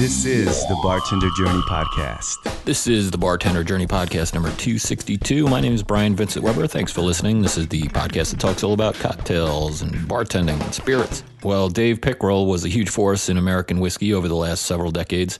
This 0.00 0.24
is 0.24 0.66
the 0.66 0.80
Bartender 0.82 1.28
Journey 1.36 1.60
Podcast. 1.68 2.64
This 2.64 2.86
is 2.86 3.10
the 3.10 3.18
Bartender 3.18 3.62
Journey 3.62 3.86
Podcast 3.86 4.32
number 4.32 4.48
262. 4.48 5.46
My 5.46 5.60
name 5.60 5.74
is 5.74 5.82
Brian 5.82 6.16
Vincent 6.16 6.42
Weber. 6.42 6.66
Thanks 6.66 6.90
for 6.90 7.02
listening. 7.02 7.42
This 7.42 7.58
is 7.58 7.68
the 7.68 7.82
podcast 7.82 8.30
that 8.30 8.40
talks 8.40 8.64
all 8.64 8.72
about 8.72 8.94
cocktails 8.94 9.82
and 9.82 9.92
bartending 10.08 10.58
and 10.58 10.72
spirits. 10.72 11.22
Well, 11.42 11.68
Dave 11.68 12.00
Pickerell 12.00 12.46
was 12.46 12.64
a 12.64 12.68
huge 12.70 12.88
force 12.88 13.28
in 13.28 13.36
American 13.36 13.78
whiskey 13.78 14.14
over 14.14 14.26
the 14.26 14.36
last 14.36 14.64
several 14.64 14.90
decades. 14.90 15.38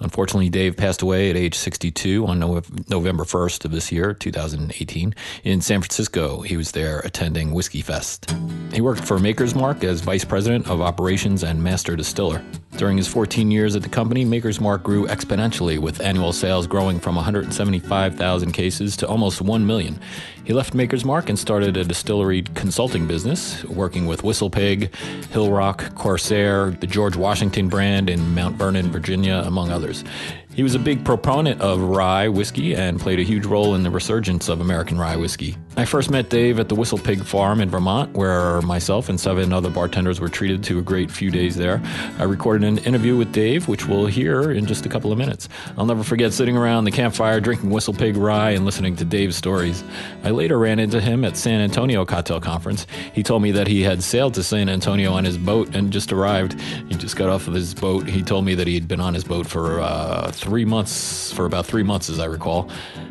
Unfortunately, 0.00 0.48
Dave 0.48 0.76
passed 0.76 1.02
away 1.02 1.30
at 1.30 1.36
age 1.36 1.54
62 1.54 2.26
on 2.26 2.38
November 2.38 3.24
1st 3.24 3.64
of 3.64 3.70
this 3.70 3.90
year, 3.90 4.14
2018, 4.14 5.14
in 5.44 5.60
San 5.60 5.80
Francisco. 5.80 6.40
He 6.42 6.56
was 6.56 6.72
there 6.72 7.00
attending 7.00 7.52
Whiskey 7.52 7.82
Fest. 7.82 8.34
He 8.72 8.80
worked 8.80 9.04
for 9.04 9.18
Maker's 9.18 9.54
Mark 9.54 9.82
as 9.84 10.00
vice 10.00 10.24
president 10.24 10.68
of 10.68 10.80
operations 10.80 11.42
and 11.42 11.62
master 11.62 11.96
distiller. 11.96 12.44
During 12.76 12.96
his 12.96 13.08
14 13.08 13.50
years 13.50 13.74
at 13.74 13.82
the 13.82 13.88
company, 13.88 14.24
Maker's 14.24 14.60
Mark 14.60 14.84
grew 14.84 15.06
exponentially, 15.06 15.78
with 15.78 16.00
annual 16.00 16.32
sales 16.32 16.66
growing 16.66 17.00
from 17.00 17.16
175,000 17.16 18.52
cases 18.52 18.96
to 18.98 19.08
almost 19.08 19.40
1 19.40 19.66
million. 19.66 19.98
He 20.48 20.54
left 20.54 20.72
Maker's 20.72 21.04
Mark 21.04 21.28
and 21.28 21.38
started 21.38 21.76
a 21.76 21.84
distillery 21.84 22.40
consulting 22.54 23.06
business, 23.06 23.62
working 23.64 24.06
with 24.06 24.24
Whistle 24.24 24.48
Pig, 24.48 24.94
Hill 25.26 25.52
Rock, 25.52 25.94
Corsair, 25.94 26.70
the 26.70 26.86
George 26.86 27.16
Washington 27.16 27.68
brand 27.68 28.08
in 28.08 28.34
Mount 28.34 28.56
Vernon, 28.56 28.90
Virginia, 28.90 29.42
among 29.44 29.70
others. 29.70 30.04
He 30.58 30.64
was 30.64 30.74
a 30.74 30.80
big 30.80 31.04
proponent 31.04 31.60
of 31.60 31.80
rye 31.80 32.26
whiskey 32.26 32.74
and 32.74 32.98
played 32.98 33.20
a 33.20 33.22
huge 33.22 33.46
role 33.46 33.76
in 33.76 33.84
the 33.84 33.92
resurgence 33.92 34.48
of 34.48 34.60
American 34.60 34.98
rye 34.98 35.14
whiskey. 35.14 35.56
I 35.76 35.84
first 35.84 36.10
met 36.10 36.30
Dave 36.30 36.58
at 36.58 36.68
the 36.68 36.74
Whistle 36.74 36.98
Pig 36.98 37.22
Farm 37.22 37.60
in 37.60 37.70
Vermont, 37.70 38.12
where 38.14 38.60
myself 38.62 39.08
and 39.08 39.20
seven 39.20 39.52
other 39.52 39.70
bartenders 39.70 40.18
were 40.18 40.28
treated 40.28 40.64
to 40.64 40.80
a 40.80 40.82
great 40.82 41.12
few 41.12 41.30
days 41.30 41.54
there. 41.54 41.80
I 42.18 42.24
recorded 42.24 42.66
an 42.66 42.78
interview 42.78 43.16
with 43.16 43.30
Dave, 43.30 43.68
which 43.68 43.86
we'll 43.86 44.06
hear 44.06 44.50
in 44.50 44.66
just 44.66 44.84
a 44.84 44.88
couple 44.88 45.12
of 45.12 45.18
minutes. 45.18 45.48
I'll 45.76 45.86
never 45.86 46.02
forget 46.02 46.32
sitting 46.32 46.56
around 46.56 46.86
the 46.86 46.90
campfire 46.90 47.38
drinking 47.38 47.70
Whistle 47.70 47.94
Pig 47.94 48.16
rye 48.16 48.50
and 48.50 48.64
listening 48.64 48.96
to 48.96 49.04
Dave's 49.04 49.36
stories. 49.36 49.84
I 50.24 50.30
later 50.30 50.58
ran 50.58 50.80
into 50.80 51.00
him 51.00 51.24
at 51.24 51.36
San 51.36 51.60
Antonio 51.60 52.04
Cocktail 52.04 52.40
Conference. 52.40 52.84
He 53.12 53.22
told 53.22 53.42
me 53.42 53.52
that 53.52 53.68
he 53.68 53.82
had 53.84 54.02
sailed 54.02 54.34
to 54.34 54.42
San 54.42 54.68
Antonio 54.68 55.12
on 55.12 55.24
his 55.24 55.38
boat 55.38 55.72
and 55.76 55.92
just 55.92 56.12
arrived. 56.12 56.60
He 56.88 56.96
just 56.96 57.14
got 57.14 57.28
off 57.28 57.46
of 57.46 57.54
his 57.54 57.74
boat. 57.74 58.08
He 58.08 58.24
told 58.24 58.44
me 58.44 58.56
that 58.56 58.66
he 58.66 58.74
had 58.74 58.88
been 58.88 59.00
on 59.00 59.14
his 59.14 59.22
boat 59.22 59.46
for 59.46 59.80
uh, 59.80 60.32
three 60.48 60.64
months, 60.64 61.30
for 61.32 61.44
about 61.44 61.66
three 61.66 61.82
months, 61.82 62.08
as 62.08 62.18
I 62.18 62.24
recall. 62.24 62.70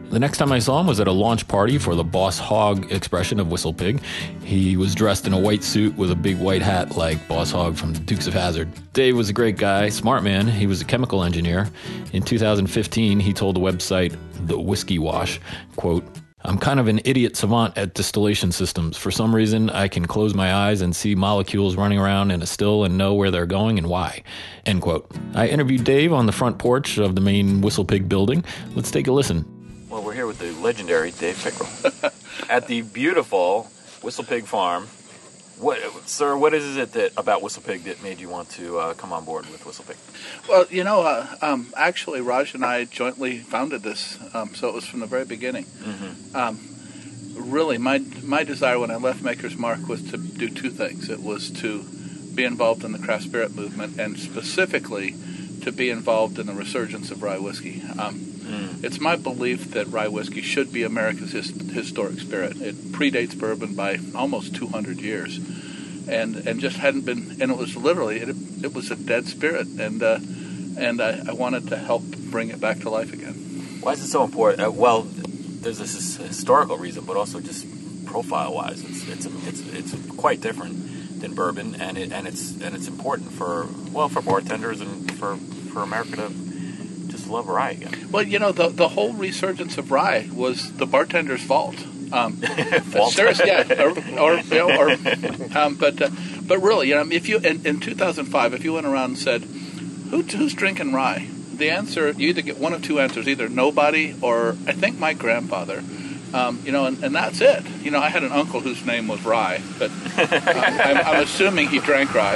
The 0.09 0.17
next 0.17 0.39
time 0.39 0.51
I 0.51 0.57
saw 0.57 0.79
him 0.79 0.87
was 0.87 0.99
at 0.99 1.07
a 1.07 1.11
launch 1.11 1.47
party 1.47 1.77
for 1.77 1.93
the 1.93 2.03
Boss 2.03 2.39
Hog 2.39 2.91
expression 2.91 3.39
of 3.39 3.51
Whistle 3.51 3.73
Pig. 3.73 4.01
He 4.43 4.75
was 4.75 4.95
dressed 4.95 5.27
in 5.27 5.33
a 5.33 5.39
white 5.39 5.63
suit 5.63 5.95
with 5.95 6.09
a 6.09 6.15
big 6.15 6.39
white 6.39 6.63
hat 6.63 6.97
like 6.97 7.27
Boss 7.27 7.51
Hog 7.51 7.75
from 7.75 7.93
Dukes 7.93 8.25
of 8.25 8.33
Hazzard. 8.33 8.69
Dave 8.93 9.15
was 9.15 9.29
a 9.29 9.33
great 9.33 9.57
guy, 9.57 9.89
smart 9.89 10.23
man. 10.23 10.47
He 10.47 10.65
was 10.65 10.81
a 10.81 10.85
chemical 10.85 11.23
engineer. 11.23 11.69
In 12.11 12.23
2015, 12.23 13.19
he 13.19 13.33
told 13.33 13.55
the 13.55 13.59
website 13.59 14.17
The 14.47 14.59
Whiskey 14.59 14.97
Wash, 14.97 15.39
quote, 15.75 16.03
I'm 16.47 16.57
kind 16.57 16.79
of 16.79 16.87
an 16.87 17.01
idiot 17.03 17.35
savant 17.35 17.77
at 17.77 17.93
distillation 17.93 18.53
systems. 18.53 18.95
For 18.95 19.11
some 19.11 19.35
reason, 19.35 19.69
I 19.69 19.89
can 19.89 20.05
close 20.05 20.33
my 20.33 20.53
eyes 20.53 20.79
and 20.79 20.95
see 20.95 21.13
molecules 21.13 21.75
running 21.75 21.99
around 21.99 22.31
in 22.31 22.41
a 22.41 22.45
still 22.45 22.85
and 22.85 22.97
know 22.97 23.13
where 23.15 23.31
they're 23.31 23.45
going 23.45 23.77
and 23.77 23.87
why. 23.87 24.23
End 24.65 24.81
quote. 24.81 25.11
I 25.35 25.49
interviewed 25.49 25.83
Dave 25.83 26.13
on 26.13 26.25
the 26.25 26.31
front 26.31 26.57
porch 26.57 26.99
of 26.99 27.15
the 27.15 27.21
main 27.21 27.59
Whistle 27.59 27.83
Pig 27.83 28.07
building. 28.07 28.45
Let's 28.75 28.91
take 28.91 29.07
a 29.07 29.11
listen. 29.11 29.45
Well, 29.89 30.01
we're 30.01 30.13
here 30.13 30.25
with 30.25 30.39
the 30.39 30.53
legendary 30.53 31.11
Dave 31.11 31.35
Pickerell 31.35 32.13
at 32.49 32.67
the 32.67 32.81
beautiful 32.81 33.69
Whistle 34.01 34.23
Pig 34.23 34.45
Farm. 34.45 34.87
What, 35.59 36.07
sir? 36.07 36.37
What 36.37 36.53
is 36.53 36.77
it 36.77 36.93
that 36.93 37.13
about 37.17 37.41
Whistlepig 37.41 37.83
that 37.85 38.03
made 38.03 38.19
you 38.19 38.29
want 38.29 38.49
to 38.51 38.77
uh, 38.77 38.93
come 38.93 39.11
on 39.11 39.25
board 39.25 39.49
with 39.49 39.63
Whistlepig? 39.63 39.97
Well, 40.47 40.67
you 40.69 40.83
know, 40.83 41.01
uh, 41.01 41.27
um, 41.41 41.73
actually, 41.75 42.21
Raj 42.21 42.53
and 42.53 42.63
I 42.63 42.85
jointly 42.85 43.39
founded 43.39 43.81
this, 43.81 44.19
um, 44.35 44.53
so 44.53 44.67
it 44.67 44.75
was 44.75 44.85
from 44.85 44.99
the 44.99 45.07
very 45.07 45.25
beginning. 45.25 45.65
Mm-hmm. 45.65 46.35
Um, 46.35 46.59
really, 47.33 47.79
my 47.79 47.99
my 48.23 48.43
desire 48.43 48.77
when 48.77 48.91
I 48.91 48.97
left 48.97 49.23
Maker's 49.23 49.57
Mark 49.57 49.87
was 49.87 50.03
to 50.11 50.17
do 50.17 50.49
two 50.49 50.69
things. 50.69 51.09
It 51.09 51.21
was 51.21 51.49
to 51.61 51.83
be 52.35 52.43
involved 52.43 52.83
in 52.83 52.91
the 52.91 52.99
craft 52.99 53.23
spirit 53.23 53.55
movement, 53.55 53.99
and 53.99 54.19
specifically 54.19 55.15
to 55.63 55.71
be 55.71 55.89
involved 55.89 56.37
in 56.37 56.45
the 56.45 56.53
resurgence 56.53 57.09
of 57.09 57.23
rye 57.23 57.39
whiskey. 57.39 57.81
Um, 57.97 58.27
Mm. 58.47 58.83
It's 58.83 58.99
my 58.99 59.17
belief 59.17 59.71
that 59.71 59.87
rye 59.87 60.07
whiskey 60.07 60.41
should 60.41 60.71
be 60.71 60.83
America's 60.83 61.33
his, 61.33 61.49
historic 61.71 62.19
spirit. 62.19 62.61
It 62.61 62.75
predates 62.93 63.37
bourbon 63.37 63.75
by 63.75 63.99
almost 64.15 64.55
200 64.55 65.01
years, 65.01 65.39
and 66.09 66.35
and 66.47 66.59
just 66.59 66.77
hadn't 66.77 67.05
been. 67.05 67.37
And 67.41 67.51
it 67.51 67.57
was 67.57 67.75
literally 67.75 68.19
it, 68.19 68.35
it 68.63 68.73
was 68.73 68.91
a 68.91 68.95
dead 68.95 69.27
spirit, 69.27 69.67
and 69.67 70.01
uh, 70.01 70.19
and 70.77 71.01
I, 71.01 71.23
I, 71.27 71.33
wanted 71.33 71.67
to 71.69 71.77
help 71.77 72.03
bring 72.03 72.49
it 72.49 72.59
back 72.59 72.79
to 72.79 72.89
life 72.89 73.13
again. 73.13 73.33
Why 73.81 73.93
is 73.93 74.01
it 74.01 74.07
so 74.07 74.23
important? 74.23 74.67
Uh, 74.67 74.71
well, 74.71 75.01
there's 75.03 75.79
this 75.79 76.17
historical 76.17 76.77
reason, 76.77 77.05
but 77.05 77.17
also 77.17 77.39
just 77.39 77.65
profile-wise, 78.05 78.83
it's 78.83 79.07
it's 79.07 79.25
it's, 79.47 79.93
it's 79.93 80.11
quite 80.15 80.41
different 80.41 81.19
than 81.21 81.33
bourbon, 81.33 81.75
and 81.75 81.97
it 81.97 82.11
and 82.11 82.27
it's 82.27 82.51
and 82.61 82.75
it's 82.75 82.87
important 82.87 83.31
for 83.31 83.67
well 83.91 84.09
for 84.09 84.21
bartenders 84.21 84.81
and 84.81 85.11
for 85.17 85.35
for 85.71 85.83
America 85.83 86.15
to 86.15 86.29
just 87.07 87.27
love 87.29 87.47
rye 87.47 87.71
again. 87.71 88.09
Well, 88.11 88.23
you 88.23 88.39
know, 88.39 88.51
the 88.51 88.69
the 88.69 88.89
whole 88.89 89.13
resurgence 89.13 89.77
of 89.77 89.91
rye 89.91 90.29
was 90.33 90.73
the 90.77 90.85
bartender's 90.85 91.43
fault. 91.43 91.75
Um. 92.11 92.41
Yeah, 93.45 93.83
or, 93.83 93.89
or, 94.19 94.37
you 94.39 94.55
know, 94.55 94.77
or 94.77 94.91
um, 95.57 95.75
but 95.75 96.01
uh, 96.01 96.09
but 96.45 96.59
really, 96.61 96.89
you 96.89 96.95
know, 96.95 97.07
if 97.11 97.29
you 97.29 97.37
in, 97.37 97.65
in 97.65 97.79
2005, 97.79 98.53
if 98.53 98.63
you 98.63 98.73
went 98.73 98.85
around 98.85 99.11
and 99.11 99.17
said, 99.17 99.41
Who, 99.43 100.21
"Who's 100.21 100.53
drinking 100.53 100.93
rye?" 100.93 101.27
The 101.53 101.69
answer 101.69 102.11
you 102.11 102.29
either 102.29 102.41
get 102.41 102.57
one 102.57 102.73
of 102.73 102.83
two 102.83 102.99
answers: 102.99 103.27
either 103.27 103.49
nobody, 103.49 104.15
or 104.21 104.51
I 104.67 104.73
think 104.73 104.99
my 104.99 105.13
grandfather. 105.13 105.83
Um, 106.33 106.61
you 106.65 106.73
know, 106.73 106.85
and, 106.85 107.01
and, 107.03 107.15
that's 107.15 107.39
it. 107.39 107.65
You 107.81 107.89
know, 107.89 107.99
I 107.99 108.09
had 108.09 108.21
an 108.21 108.33
uncle 108.33 108.59
whose 108.59 108.85
name 108.85 109.07
was 109.07 109.23
Rye, 109.23 109.61
but 109.79 109.89
uh, 110.17 110.27
I'm, 110.29 110.97
I'm, 110.97 111.23
assuming 111.23 111.69
he 111.69 111.79
drank 111.79 112.13
rye. 112.13 112.35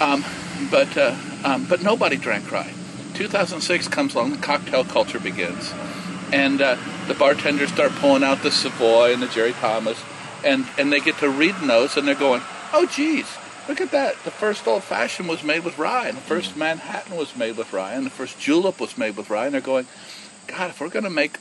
Um, 0.00 0.24
but 0.70 0.96
uh, 0.96 1.14
um, 1.44 1.66
but 1.66 1.82
nobody 1.82 2.16
drank 2.16 2.50
rye. 2.50 2.72
2006 3.14 3.88
comes 3.88 4.14
along, 4.14 4.32
the 4.32 4.38
cocktail 4.38 4.84
culture 4.84 5.20
begins, 5.20 5.72
and 6.32 6.60
uh, 6.62 6.76
the 7.06 7.14
bartenders 7.14 7.70
start 7.70 7.92
pulling 7.92 8.24
out 8.24 8.42
the 8.42 8.50
Savoy 8.50 9.12
and 9.12 9.22
the 9.22 9.28
Jerry 9.28 9.52
Thomas, 9.52 10.02
and 10.44 10.66
and 10.78 10.90
they 10.92 11.00
get 11.00 11.18
to 11.18 11.28
read 11.28 11.54
those, 11.62 11.96
and 11.96 12.08
they're 12.08 12.14
going, 12.14 12.42
"Oh, 12.72 12.86
geez, 12.86 13.26
look 13.68 13.80
at 13.80 13.90
that! 13.90 14.16
The 14.24 14.30
first 14.30 14.66
old 14.66 14.82
fashioned 14.82 15.28
was 15.28 15.44
made 15.44 15.64
with 15.64 15.78
rye, 15.78 16.08
and 16.08 16.16
the 16.16 16.22
first 16.22 16.56
Manhattan 16.56 17.16
was 17.16 17.36
made 17.36 17.56
with 17.56 17.72
rye, 17.72 17.92
and 17.92 18.06
the 18.06 18.10
first 18.10 18.40
julep 18.40 18.80
was 18.80 18.96
made 18.96 19.16
with 19.16 19.30
rye." 19.30 19.46
And 19.46 19.54
they're 19.54 19.60
going, 19.60 19.86
"God, 20.46 20.70
if 20.70 20.80
we're 20.80 20.88
going 20.88 21.04
to 21.04 21.10
make 21.10 21.38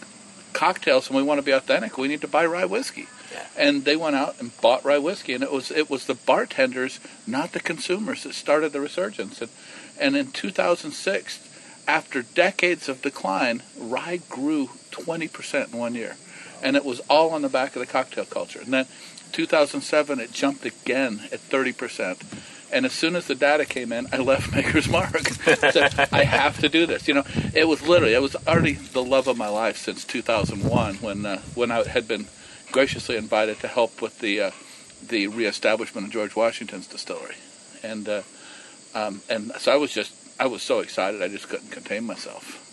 cocktails 0.53 1.07
and 1.07 1.15
we 1.15 1.23
want 1.23 1.37
to 1.39 1.45
be 1.45 1.51
authentic, 1.51 1.97
we 1.97 2.09
need 2.09 2.21
to 2.21 2.27
buy 2.27 2.45
rye 2.45 2.65
whiskey." 2.65 3.07
Yeah. 3.31 3.47
And 3.55 3.85
they 3.85 3.95
went 3.95 4.17
out 4.17 4.35
and 4.41 4.51
bought 4.59 4.83
rye 4.83 4.97
whiskey, 4.97 5.33
and 5.33 5.43
it 5.43 5.53
was 5.53 5.71
it 5.71 5.89
was 5.89 6.05
the 6.05 6.15
bartenders, 6.15 6.99
not 7.25 7.53
the 7.53 7.61
consumers, 7.61 8.23
that 8.23 8.33
started 8.33 8.73
the 8.73 8.81
resurgence. 8.81 9.41
And, 9.41 9.51
and 9.99 10.17
in 10.17 10.31
2006, 10.31 11.47
after 11.87 12.21
decades 12.21 12.89
of 12.89 13.01
decline, 13.01 13.63
rye 13.77 14.19
grew 14.29 14.69
20% 14.91 15.71
in 15.71 15.79
one 15.79 15.95
year. 15.95 16.15
And 16.63 16.75
it 16.75 16.85
was 16.85 16.99
all 17.09 17.31
on 17.31 17.41
the 17.41 17.49
back 17.49 17.75
of 17.75 17.79
the 17.79 17.85
cocktail 17.85 18.25
culture. 18.25 18.59
And 18.59 18.71
then 18.71 18.85
2007, 19.31 20.19
it 20.19 20.31
jumped 20.31 20.65
again 20.65 21.21
at 21.31 21.39
30%. 21.39 22.21
And 22.71 22.85
as 22.85 22.93
soon 22.93 23.15
as 23.15 23.27
the 23.27 23.35
data 23.35 23.65
came 23.65 23.91
in, 23.91 24.07
I 24.13 24.17
left 24.17 24.51
Maker's 24.55 24.87
Mark. 24.87 25.13
I 26.13 26.23
have 26.23 26.59
to 26.59 26.69
do 26.69 26.85
this. 26.85 27.07
You 27.07 27.15
know, 27.15 27.23
it 27.53 27.67
was 27.67 27.81
literally, 27.81 28.13
it 28.13 28.21
was 28.21 28.35
already 28.47 28.73
the 28.73 29.03
love 29.03 29.27
of 29.27 29.37
my 29.37 29.49
life 29.49 29.77
since 29.77 30.05
2001 30.05 30.95
when, 30.95 31.25
uh, 31.25 31.39
when 31.55 31.71
I 31.71 31.87
had 31.87 32.07
been 32.07 32.27
graciously 32.71 33.17
invited 33.17 33.59
to 33.61 33.67
help 33.67 34.01
with 34.01 34.19
the, 34.19 34.39
uh, 34.39 34.51
the 35.07 35.27
reestablishment 35.27 36.07
of 36.07 36.13
George 36.13 36.35
Washington's 36.35 36.87
distillery. 36.87 37.35
And, 37.83 38.07
uh, 38.07 38.21
um, 38.93 39.21
and 39.29 39.51
so 39.57 39.71
I 39.71 39.77
was 39.77 39.91
just 39.91 40.13
I 40.41 40.47
was 40.47 40.63
so 40.63 40.79
excited 40.79 41.21
I 41.21 41.27
just 41.27 41.49
couldn't 41.49 41.69
contain 41.69 42.03
myself. 42.03 42.70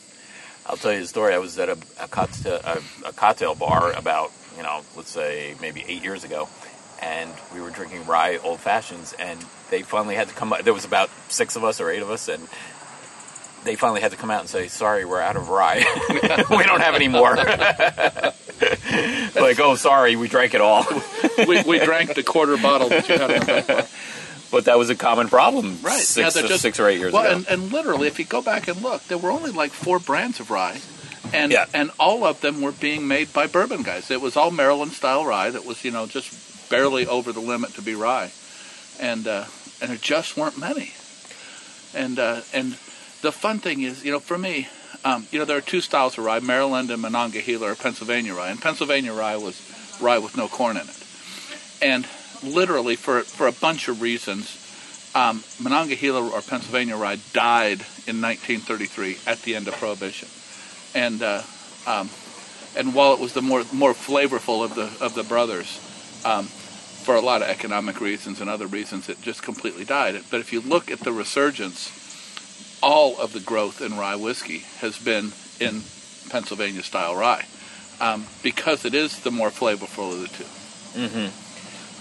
I'll 0.68 0.76
tell 0.76 0.92
you 0.92 1.00
the 1.00 1.06
story. 1.06 1.34
I 1.34 1.38
was 1.38 1.58
at 1.58 1.68
a, 1.68 1.78
a, 2.00 2.08
cocktail, 2.08 2.60
a, 2.62 2.80
a 3.06 3.12
cocktail 3.12 3.54
bar 3.54 3.92
about, 3.92 4.32
you 4.56 4.62
know, 4.62 4.82
let's 4.96 5.10
say 5.10 5.54
maybe 5.60 5.82
eight 5.86 6.04
years 6.04 6.24
ago, 6.24 6.48
and 7.00 7.30
we 7.54 7.60
were 7.60 7.70
drinking 7.70 8.06
rye 8.06 8.38
old 8.42 8.60
fashions, 8.60 9.14
and 9.18 9.40
they 9.70 9.82
finally 9.82 10.14
had 10.14 10.28
to 10.28 10.34
come. 10.34 10.54
There 10.62 10.74
was 10.74 10.84
about 10.84 11.10
six 11.28 11.56
of 11.56 11.64
us 11.64 11.80
or 11.80 11.90
eight 11.90 12.02
of 12.02 12.10
us, 12.10 12.28
and 12.28 12.46
they 13.64 13.76
finally 13.76 14.02
had 14.02 14.10
to 14.10 14.16
come 14.18 14.30
out 14.30 14.40
and 14.40 14.48
say, 14.48 14.68
"Sorry, 14.68 15.04
we're 15.04 15.20
out 15.20 15.36
of 15.36 15.48
rye. 15.48 15.84
we 16.50 16.64
don't 16.64 16.80
have 16.80 16.94
any 16.94 17.08
more." 17.08 17.34
like, 19.34 19.60
oh, 19.60 19.76
sorry, 19.76 20.16
we 20.16 20.28
drank 20.28 20.54
it 20.54 20.60
all. 20.60 20.84
we, 21.46 21.62
we 21.62 21.78
drank 21.78 22.14
the 22.14 22.22
quarter 22.22 22.56
bottle 22.56 22.88
that 22.88 23.08
you 23.08 23.16
had 23.16 23.30
in 23.30 23.40
the 23.40 23.46
back 23.46 23.88
but 24.50 24.64
that 24.64 24.78
was 24.78 24.90
a 24.90 24.94
common 24.94 25.28
problem, 25.28 25.78
right? 25.82 26.00
Six, 26.00 26.36
yeah, 26.36 26.42
just, 26.46 26.62
six 26.62 26.80
or 26.80 26.88
eight 26.88 26.98
years 26.98 27.12
well, 27.12 27.24
ago. 27.24 27.36
And, 27.36 27.46
and 27.48 27.72
literally, 27.72 28.08
if 28.08 28.18
you 28.18 28.24
go 28.24 28.42
back 28.42 28.68
and 28.68 28.80
look, 28.82 29.02
there 29.04 29.18
were 29.18 29.30
only 29.30 29.50
like 29.50 29.72
four 29.72 29.98
brands 29.98 30.40
of 30.40 30.50
rye, 30.50 30.80
and 31.32 31.52
yeah. 31.52 31.66
and 31.74 31.90
all 31.98 32.24
of 32.24 32.40
them 32.40 32.60
were 32.60 32.72
being 32.72 33.06
made 33.06 33.32
by 33.32 33.46
bourbon 33.46 33.82
guys. 33.82 34.10
It 34.10 34.20
was 34.20 34.36
all 34.36 34.50
Maryland 34.50 34.92
style 34.92 35.24
rye 35.24 35.50
that 35.50 35.64
was 35.64 35.84
you 35.84 35.90
know 35.90 36.06
just 36.06 36.70
barely 36.70 37.06
over 37.06 37.32
the 37.32 37.40
limit 37.40 37.74
to 37.74 37.82
be 37.82 37.94
rye, 37.94 38.32
and 39.00 39.26
uh, 39.26 39.44
and 39.80 39.90
there 39.90 39.98
just 39.98 40.36
weren't 40.36 40.58
many, 40.58 40.92
and 41.94 42.18
uh, 42.18 42.40
and 42.52 42.76
the 43.22 43.32
fun 43.32 43.58
thing 43.58 43.82
is, 43.82 44.04
you 44.04 44.12
know, 44.12 44.20
for 44.20 44.38
me, 44.38 44.68
um, 45.04 45.26
you 45.30 45.38
know, 45.38 45.44
there 45.44 45.56
are 45.56 45.62
two 45.62 45.80
styles 45.80 46.18
of 46.18 46.24
rye: 46.24 46.40
Maryland 46.40 46.90
and 46.90 47.02
Monongahela, 47.02 47.72
or 47.72 47.74
Pennsylvania 47.74 48.34
rye. 48.34 48.50
And 48.50 48.60
Pennsylvania 48.60 49.12
rye 49.12 49.36
was 49.36 49.60
rye 50.00 50.18
with 50.18 50.36
no 50.36 50.48
corn 50.48 50.76
in 50.76 50.88
it. 50.88 51.04
And 51.80 52.06
literally, 52.42 52.96
for 52.96 53.22
for 53.22 53.46
a 53.46 53.52
bunch 53.52 53.88
of 53.88 54.00
reasons, 54.02 54.56
um, 55.14 55.42
Monongahela 55.60 56.28
or 56.28 56.40
Pennsylvania 56.40 56.96
rye 56.96 57.18
died 57.32 57.80
in 58.06 58.20
1933 58.20 59.18
at 59.26 59.42
the 59.42 59.56
end 59.56 59.68
of 59.68 59.74
Prohibition. 59.74 60.28
And 60.94 61.22
uh, 61.22 61.42
um, 61.86 62.10
and 62.76 62.94
while 62.94 63.12
it 63.12 63.20
was 63.20 63.32
the 63.32 63.42
more 63.42 63.64
more 63.72 63.94
flavorful 63.94 64.64
of 64.64 64.74
the 64.74 64.90
of 65.04 65.14
the 65.14 65.24
brothers, 65.24 65.78
um, 66.24 66.46
for 66.46 67.14
a 67.14 67.20
lot 67.20 67.42
of 67.42 67.48
economic 67.48 68.00
reasons 68.00 68.40
and 68.40 68.50
other 68.50 68.66
reasons, 68.66 69.08
it 69.08 69.20
just 69.22 69.42
completely 69.42 69.84
died. 69.84 70.22
But 70.30 70.40
if 70.40 70.52
you 70.52 70.60
look 70.60 70.90
at 70.90 71.00
the 71.00 71.12
resurgence, 71.12 71.90
all 72.82 73.18
of 73.18 73.32
the 73.32 73.40
growth 73.40 73.80
in 73.80 73.96
rye 73.96 74.16
whiskey 74.16 74.58
has 74.80 74.98
been 74.98 75.32
in 75.58 75.82
Pennsylvania 76.28 76.82
style 76.82 77.16
rye, 77.16 77.46
um, 78.00 78.26
because 78.42 78.84
it 78.84 78.94
is 78.94 79.20
the 79.20 79.30
more 79.30 79.50
flavorful 79.50 80.12
of 80.12 80.20
the 80.20 80.28
two. 80.28 81.00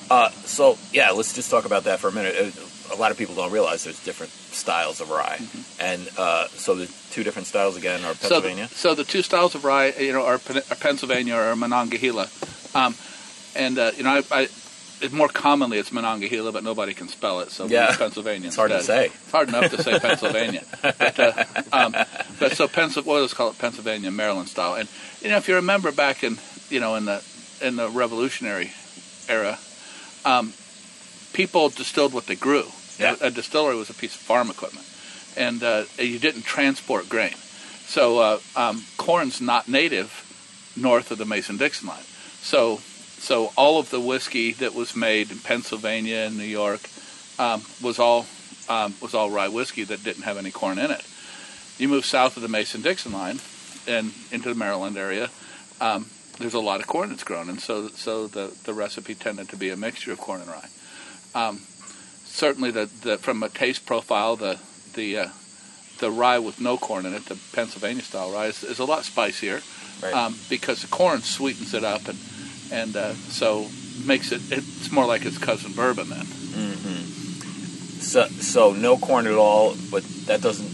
Uh, 0.10 0.30
so 0.46 0.78
yeah, 0.92 1.12
let's 1.12 1.34
just 1.34 1.50
talk 1.52 1.66
about 1.66 1.84
that 1.86 2.00
for 2.00 2.08
a 2.08 2.12
minute. 2.12 2.36
Uh, 2.40 2.94
A 2.94 2.96
lot 2.96 3.12
of 3.12 3.18
people 3.18 3.36
don't 3.36 3.52
realize 3.52 3.84
there's 3.84 4.00
different 4.04 4.32
styles 4.32 5.02
of 5.02 5.10
rye, 5.10 5.40
and 5.80 6.08
uh, 6.18 6.48
so 6.56 6.74
the 6.76 6.88
two 7.12 7.24
different 7.24 7.48
styles 7.48 7.76
again 7.76 8.00
are 8.06 8.14
So 8.16 8.40
the, 8.40 8.48
Pennsylvania. 8.48 8.68
so 8.70 8.96
the 8.96 9.04
two 9.04 9.22
styles 9.22 9.56
of 9.56 9.66
rye, 9.66 9.92
you 10.00 10.14
know, 10.14 10.24
are, 10.26 10.38
Pen- 10.40 10.64
are 10.72 10.76
Pennsylvania 10.80 11.36
or 11.36 11.54
Monongahela, 11.58 12.30
um, 12.74 12.96
and 13.58 13.78
uh, 13.78 13.92
you 13.98 14.04
know, 14.04 14.12
I, 14.12 14.24
I 14.32 14.48
it, 15.02 15.12
more 15.12 15.28
commonly 15.28 15.78
it's 15.78 15.92
Monongahela, 15.92 16.52
but 16.54 16.64
nobody 16.64 16.94
can 16.94 17.10
spell 17.10 17.42
it, 17.42 17.52
so 17.52 17.68
Yeah. 17.68 17.94
Pennsylvania. 17.98 18.48
It's 18.48 18.56
hard 18.56 18.72
to 18.72 18.82
say. 18.82 19.08
It's 19.08 19.32
hard 19.32 19.50
enough 19.50 19.70
to 19.72 19.84
say 19.84 20.00
Pennsylvania, 20.08 20.64
but, 20.82 21.20
uh, 21.20 21.44
um, 21.74 21.92
but 22.40 22.54
so 22.56 22.68
Pennsylvania, 22.70 23.12
well, 23.12 23.22
let's 23.22 23.34
call 23.34 23.50
it 23.52 23.58
Pennsylvania 23.60 24.12
Maryland 24.12 24.48
style. 24.48 24.76
And 24.76 24.88
you 25.22 25.28
know, 25.30 25.36
if 25.38 25.50
you 25.50 25.56
remember 25.56 25.92
back 25.92 26.24
in 26.24 26.38
you 26.70 26.80
know 26.80 26.96
in 26.96 27.04
the 27.04 27.22
in 27.62 27.76
the 27.76 27.90
Revolutionary 27.90 28.72
era, 29.28 29.60
um, 30.28 30.54
people 31.34 31.70
distilled 31.70 32.14
what 32.14 32.26
they 32.28 32.36
grew. 32.36 32.66
Yeah. 33.00 33.16
A, 33.22 33.28
a 33.28 33.32
distillery 33.32 33.76
was 33.76 33.90
a 33.90 33.94
piece 33.94 34.16
of 34.16 34.22
farm 34.22 34.50
equipment, 34.50 34.86
and 35.36 35.64
uh, 35.64 35.84
you 35.98 36.20
didn't 36.20 36.44
transport 36.44 37.08
grain. 37.10 37.36
So 37.86 38.20
uh, 38.20 38.40
um, 38.56 38.84
corn's 38.98 39.40
not 39.40 39.68
native 39.68 40.10
north 40.76 41.12
of 41.12 41.18
the 41.18 41.26
Mason-Dixon 41.26 41.88
line. 41.88 42.08
So 42.42 42.82
so 43.20 43.52
all 43.56 43.80
of 43.80 43.90
the 43.90 44.00
whiskey 44.00 44.52
that 44.54 44.76
was 44.76 44.96
made 44.96 45.32
in 45.32 45.40
Pennsylvania 45.40 46.28
and 46.28 46.38
New 46.38 46.44
York 46.44 46.82
um, 47.40 47.64
was 47.82 47.98
all 48.00 48.26
um, 48.70 48.94
was 49.02 49.14
all 49.14 49.30
rye 49.30 49.48
whiskey 49.48 49.86
that 49.86 50.04
didn't 50.04 50.24
have 50.24 50.38
any 50.38 50.52
corn 50.52 50.78
in 50.78 50.92
it. 50.92 51.04
You 51.78 51.88
move 51.88 52.06
south 52.06 52.38
of 52.38 52.44
the 52.44 52.50
Mason-Dixon 52.50 53.14
line 53.14 53.40
and 53.88 54.12
into 54.32 54.50
the 54.50 54.56
Maryland 54.56 54.98
area. 54.98 55.30
Um, 55.80 56.08
there's 56.40 56.54
a 56.54 56.60
lot 56.60 56.80
of 56.80 56.88
corn 56.88 57.10
that's 57.10 57.24
grown, 57.24 57.50
and 57.50 57.60
so 57.60 57.88
so 57.90 58.28
the, 58.28 58.54
the 58.64 58.74
recipe 58.74 59.16
tended 59.16 59.50
to 59.50 59.56
be 59.58 59.70
a 59.70 59.76
mixture 59.78 60.12
of 60.12 60.20
corn 60.20 60.42
and 60.42 60.50
rye. 60.50 60.70
Um, 61.36 61.62
certainly, 62.26 62.72
the, 62.72 62.90
the 63.02 63.18
from 63.18 63.44
a 63.44 63.50
taste 63.50 63.86
profile, 63.86 64.36
the 64.36 64.60
the 64.94 65.18
uh, 65.18 65.28
the 66.00 66.12
rye 66.12 66.40
with 66.40 66.60
no 66.62 66.78
corn 66.78 67.06
in 67.06 67.14
it, 67.14 67.26
the 67.26 67.38
Pennsylvania 67.54 68.04
style 68.04 68.32
rye, 68.32 68.48
is, 68.48 68.64
is 68.64 68.80
a 68.80 68.86
lot 68.86 69.04
spicier 69.04 69.62
Right. 70.04 70.14
um, 70.14 70.36
because 70.48 70.84
the 70.84 70.88
corn 70.88 71.22
sweetens 71.24 71.74
it 71.74 71.84
up 71.84 72.08
and 72.08 72.20
and 72.72 72.96
uh, 72.96 73.14
so 73.14 73.68
makes 74.06 74.32
it 74.32 74.42
it's 74.52 74.92
more 74.92 75.08
like 75.08 75.26
its 75.26 75.40
cousin 75.40 75.72
bourbon 75.74 76.10
then. 76.10 76.26
So, 78.00 78.26
so 78.28 78.72
no 78.74 78.96
corn 78.98 79.28
at 79.28 79.34
all, 79.34 79.76
but 79.92 80.04
that 80.28 80.42
doesn't 80.42 80.70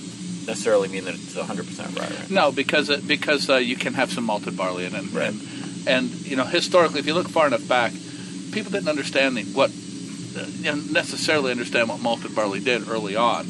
necessarily 0.47 0.87
mean 0.89 1.05
that 1.05 1.13
it's 1.15 1.35
100% 1.35 1.97
rye, 1.99 2.05
right? 2.07 2.29
No, 2.31 2.51
because 2.51 2.89
it, 2.89 3.07
because 3.07 3.49
uh, 3.49 3.55
you 3.57 3.75
can 3.75 3.93
have 3.93 4.11
some 4.11 4.23
malted 4.25 4.55
barley 4.57 4.85
in 4.85 4.95
it, 4.95 5.11
Right. 5.13 5.27
and 5.29 5.41
and 5.87 6.09
you 6.25 6.35
know 6.35 6.45
historically, 6.45 6.99
if 6.99 7.07
you 7.07 7.13
look 7.13 7.27
far 7.29 7.47
enough 7.47 7.67
back, 7.67 7.91
people 8.51 8.71
didn't 8.71 8.87
understand 8.89 9.35
the, 9.37 9.43
what 9.43 9.69
uh, 10.37 10.45
you 10.59 10.71
know, 10.71 10.75
necessarily 10.91 11.51
understand 11.51 11.89
what 11.89 11.99
malted 12.01 12.33
barley 12.35 12.59
did 12.59 12.87
early 12.87 13.15
on, 13.15 13.47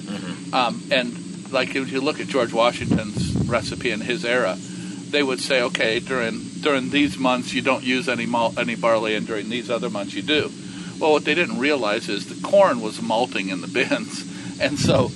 um, 0.54 0.82
and 0.92 1.52
like 1.52 1.76
if 1.76 1.92
you 1.92 2.02
look 2.02 2.20
at 2.20 2.28
George 2.28 2.52
Washington's 2.54 3.36
recipe 3.48 3.92
in 3.92 4.02
his 4.02 4.26
era, 4.26 4.56
they 4.58 5.22
would 5.22 5.40
say, 5.40 5.62
okay, 5.62 6.00
during 6.00 6.42
during 6.62 6.90
these 6.90 7.18
months 7.18 7.54
you 7.54 7.62
don't 7.62 7.84
use 7.84 8.10
any 8.10 8.26
malt, 8.26 8.58
any 8.58 8.76
barley, 8.76 9.16
and 9.16 9.28
during 9.28 9.50
these 9.50 9.70
other 9.70 9.90
months 9.90 10.14
you 10.14 10.22
do. 10.24 10.52
Well, 11.00 11.12
what 11.12 11.26
they 11.26 11.36
didn't 11.36 11.60
realize 11.60 12.08
is 12.10 12.28
the 12.28 12.48
corn 12.48 12.80
was 12.82 13.02
malting 13.02 13.50
in 13.50 13.62
the 13.62 13.68
bins, 13.68 14.26
and 14.62 14.80
so 14.80 15.12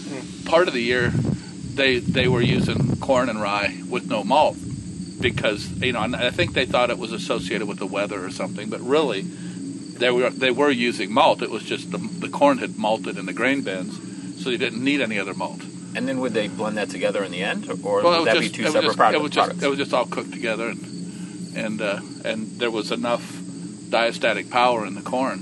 part 0.46 0.68
of 0.68 0.74
the 0.76 0.82
year 0.82 1.12
they 1.78 2.00
they 2.00 2.28
were 2.28 2.42
using 2.42 2.98
corn 2.98 3.30
and 3.30 3.42
rye 3.42 3.80
with 3.90 4.10
no 4.10 4.24
malt 4.24 4.58
because 5.22 5.70
you 5.82 5.94
know 5.94 6.02
and 6.02 6.16
I 6.16 6.30
think 6.32 6.54
they 6.54 6.66
thought 6.66 6.90
it 6.90 6.98
was 6.98 7.12
associated 7.14 7.68
with 7.68 7.80
the 7.80 7.86
weather 7.88 8.24
or 8.24 8.32
something, 8.32 8.70
but 8.70 8.82
really 8.82 9.22
they 9.22 10.12
were 10.12 10.30
they 10.30 10.52
were 10.52 10.70
using 10.70 11.14
malt. 11.14 11.42
It 11.42 11.50
was 11.50 11.64
just 11.64 11.92
the 11.92 11.98
the 11.98 12.30
corn 12.30 12.58
had 12.58 12.78
malted 12.78 13.18
in 13.18 13.26
the 13.26 13.34
grain 13.34 13.62
bins, 13.62 14.44
so 14.44 14.50
you 14.50 14.58
didn't 14.58 14.84
need 14.84 15.02
any 15.02 15.18
other 15.20 15.34
malt. 15.34 15.62
And 15.96 16.08
then 16.08 16.20
would 16.20 16.34
they 16.34 16.48
blend 16.48 16.78
that 16.78 16.90
together 16.90 17.24
in 17.24 17.32
the 17.32 17.42
end, 17.42 17.70
or 17.70 17.76
Well, 18.04 18.20
would 18.20 18.28
that 18.28 18.36
was 18.36 18.40
be 18.40 18.50
just, 18.50 18.56
two 18.56 18.64
separate 18.66 18.84
just, 18.84 18.98
product- 18.98 19.20
it 19.20 19.24
was 19.24 19.32
just 19.32 19.46
products? 19.48 19.64
it 19.64 19.70
was 19.70 19.78
just 19.80 19.94
all 19.94 20.06
cooked 20.06 20.32
together, 20.34 20.68
and 20.70 21.58
and, 21.58 21.82
uh, 21.82 22.00
and 22.24 22.60
there 22.60 22.70
was 22.70 22.92
enough 22.92 23.24
diastatic 23.90 24.52
power 24.52 24.86
in 24.86 24.94
the 24.94 25.02
corn 25.02 25.42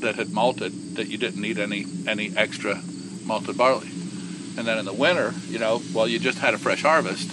that 0.00 0.14
had 0.14 0.32
malted 0.32 0.72
that 0.96 1.08
you 1.08 1.18
didn't 1.18 1.42
need 1.42 1.58
any 1.58 1.84
any 2.06 2.32
extra 2.36 2.80
malted 3.24 3.58
barley. 3.58 3.88
And 4.56 4.66
then 4.66 4.78
in 4.78 4.84
the 4.84 4.92
winter, 4.92 5.32
you 5.48 5.58
know, 5.58 5.80
well, 5.94 6.06
you 6.06 6.18
just 6.18 6.38
had 6.38 6.54
a 6.54 6.58
fresh 6.58 6.82
harvest, 6.82 7.30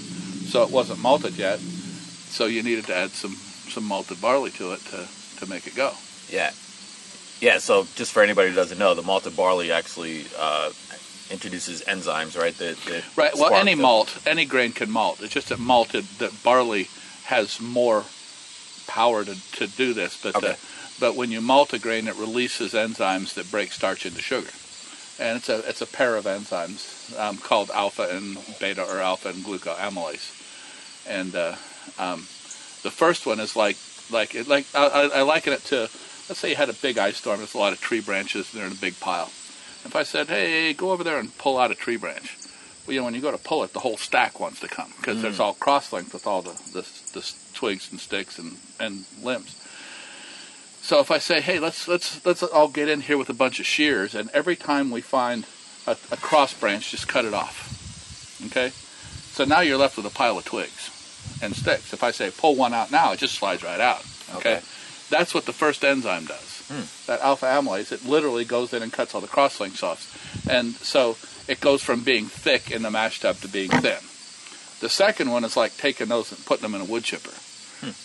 so 0.51 0.63
it 0.63 0.71
wasn't 0.71 0.99
malted 0.99 1.37
yet, 1.37 1.59
so 1.59 2.45
you 2.45 2.63
needed 2.63 2.85
to 2.85 2.95
add 2.95 3.11
some 3.11 3.33
some 3.33 3.83
malted 3.83 4.19
barley 4.21 4.51
to 4.51 4.71
it 4.71 4.79
to 4.85 5.07
to 5.37 5.49
make 5.49 5.67
it 5.67 5.75
go. 5.75 5.91
Yeah. 6.29 6.51
Yeah, 7.41 7.59
so 7.59 7.87
just 7.95 8.11
for 8.11 8.21
anybody 8.21 8.49
who 8.49 8.55
doesn't 8.55 8.77
know, 8.77 8.93
the 8.95 9.01
malted 9.01 9.35
barley 9.35 9.71
actually 9.71 10.25
uh, 10.37 10.71
introduces 11.31 11.81
enzymes, 11.83 12.37
right? 12.37 12.57
That, 12.57 12.75
that 12.85 13.03
Right. 13.15 13.31
Well, 13.35 13.53
any 13.53 13.75
malt, 13.75 14.17
any 14.25 14.45
grain 14.45 14.73
can 14.73 14.91
malt. 14.91 15.21
It's 15.21 15.33
just 15.33 15.49
that 15.49 15.59
malted, 15.59 16.03
that 16.19 16.43
barley 16.43 16.89
has 17.25 17.61
more 17.61 18.03
power 18.87 19.23
to, 19.23 19.51
to 19.53 19.67
do 19.67 19.93
this. 19.93 20.19
But 20.21 20.35
Okay. 20.35 20.49
uh, 20.51 20.55
but 20.99 21.15
when 21.15 21.31
you 21.31 21.39
malt 21.39 21.71
a 21.73 21.79
grain, 21.79 22.09
it 22.09 22.15
releases 22.15 22.73
enzymes 22.73 23.33
that 23.35 23.49
break 23.49 23.71
starch 23.71 24.05
into 24.05 24.21
sugar, 24.21 24.49
and 25.19 25.37
it's 25.37 25.49
a 25.49 25.67
it's 25.67 25.81
a 25.81 25.85
pair 25.87 26.15
of 26.15 26.25
enzymes 26.25 27.17
um, 27.19 27.37
called 27.37 27.69
alpha 27.71 28.07
and 28.11 28.37
beta 28.59 28.83
or 28.83 28.99
alpha 28.99 29.29
and 29.29 29.43
glucoamylase, 29.43 31.07
and 31.07 31.35
uh, 31.35 31.55
um, 31.97 32.21
the 32.83 32.91
first 32.91 33.25
one 33.25 33.39
is 33.39 33.55
like 33.55 33.77
like 34.11 34.35
it 34.35 34.47
like 34.47 34.65
I, 34.73 34.85
I 34.87 35.03
I 35.19 35.21
liken 35.21 35.53
it 35.53 35.63
to 35.65 35.77
let's 36.29 36.39
say 36.39 36.49
you 36.51 36.55
had 36.55 36.69
a 36.69 36.73
big 36.73 36.97
ice 36.97 37.17
storm. 37.17 37.39
There's 37.39 37.53
a 37.53 37.57
lot 37.57 37.73
of 37.73 37.81
tree 37.81 38.01
branches. 38.01 38.51
and 38.53 38.59
They're 38.61 38.67
in 38.67 38.73
a 38.73 38.81
big 38.81 38.99
pile. 38.99 39.27
If 39.85 39.95
I 39.95 40.03
said, 40.03 40.27
"Hey, 40.27 40.73
go 40.73 40.91
over 40.91 41.03
there 41.03 41.19
and 41.19 41.35
pull 41.37 41.57
out 41.57 41.71
a 41.71 41.75
tree 41.75 41.97
branch," 41.97 42.37
well, 42.85 42.93
you 42.93 42.99
know, 42.99 43.05
when 43.05 43.15
you 43.15 43.21
go 43.21 43.31
to 43.31 43.37
pull 43.37 43.63
it, 43.63 43.73
the 43.73 43.79
whole 43.79 43.97
stack 43.97 44.39
wants 44.39 44.59
to 44.61 44.67
come 44.67 44.91
because 44.97 45.21
there's 45.21 45.39
all 45.39 45.53
cross 45.53 45.93
linked 45.93 46.13
with 46.13 46.27
all 46.27 46.41
the, 46.41 46.51
the 46.73 46.81
the 47.13 47.33
twigs 47.53 47.89
and 47.91 47.99
sticks 47.99 48.37
and 48.39 48.57
and 48.79 49.05
limbs. 49.23 49.55
So 50.89 50.99
if 50.99 51.11
I 51.11 51.19
say, 51.19 51.39
"Hey, 51.39 51.59
let's 51.59 51.87
let's 51.87 52.25
let's 52.25 52.41
all 52.41 52.67
get 52.67 52.89
in 52.89 53.01
here 53.01 53.15
with 53.15 53.29
a 53.29 53.33
bunch 53.33 53.59
of 53.59 53.67
shears," 53.67 54.15
and 54.15 54.27
every 54.31 54.55
time 54.55 54.89
we 54.89 55.01
find 55.01 55.45
a, 55.85 55.91
a 56.09 56.17
cross 56.17 56.51
branch, 56.55 56.89
just 56.89 57.07
cut 57.07 57.25
it 57.25 57.33
off. 57.35 58.41
Okay, 58.47 58.71
so 58.71 59.45
now 59.45 59.59
you're 59.59 59.77
left 59.77 59.97
with 59.97 60.07
a 60.07 60.09
pile 60.09 60.39
of 60.39 60.45
twigs 60.45 60.89
and 61.43 61.55
sticks. 61.55 61.93
If 61.93 62.01
I 62.01 62.09
say 62.09 62.31
pull 62.35 62.55
one 62.55 62.73
out 62.73 62.89
now, 62.89 63.11
it 63.11 63.19
just 63.19 63.35
slides 63.35 63.61
right 63.61 63.79
out. 63.79 64.03
Okay, 64.37 64.55
Okay. 64.55 64.61
that's 65.11 65.31
what 65.35 65.45
the 65.45 65.53
first 65.53 65.85
enzyme 65.85 66.25
does. 66.25 66.63
Hmm. 66.67 66.85
That 67.05 67.21
alpha 67.21 67.45
amylase, 67.45 67.91
it 67.91 68.03
literally 68.03 68.43
goes 68.43 68.73
in 68.73 68.81
and 68.81 68.91
cuts 68.91 69.13
all 69.13 69.21
the 69.21 69.27
cross 69.27 69.59
links 69.59 69.83
off, 69.83 70.01
and 70.49 70.73
so 70.77 71.17
it 71.47 71.59
goes 71.61 71.83
from 71.83 72.01
being 72.01 72.25
thick 72.25 72.71
in 72.71 72.81
the 72.81 72.89
mash 72.89 73.19
tub 73.19 73.37
to 73.41 73.47
being 73.47 73.69
thin. 73.69 74.01
The 74.79 74.89
second 74.89 75.29
one 75.29 75.43
is 75.45 75.55
like 75.55 75.77
taking 75.77 76.07
those 76.07 76.31
and 76.31 76.43
putting 76.47 76.63
them 76.63 76.73
in 76.73 76.81
a 76.81 76.85
wood 76.91 77.03
chipper. 77.03 77.33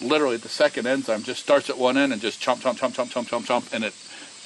Literally, 0.00 0.36
the 0.36 0.48
second 0.48 0.86
enzyme 0.86 1.22
just 1.22 1.42
starts 1.42 1.68
at 1.70 1.78
one 1.78 1.96
end 1.98 2.12
and 2.12 2.22
just 2.22 2.40
chomp, 2.40 2.58
chomp, 2.58 2.78
chomp, 2.78 2.94
chomp, 2.94 3.10
chomp, 3.12 3.26
chomp, 3.26 3.46
chomp, 3.46 3.72
and 3.74 3.84
it 3.84 3.94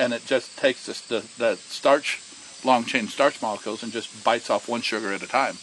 and 0.00 0.12
it 0.12 0.25
just 0.26 0.56
takes 0.58 0.87
this, 0.87 1.00
the 1.02 1.20
the 1.38 1.56
starch, 1.56 2.20
long 2.64 2.85
chain 2.85 3.08
starch 3.08 3.42
molecules 3.42 3.82
and 3.82 3.92
just 3.92 4.25
bites 4.25 4.49
off 4.49 4.68
one 4.68 4.80
sugar 4.80 5.12
at 5.12 5.23
a 5.23 5.26
time, 5.28 5.56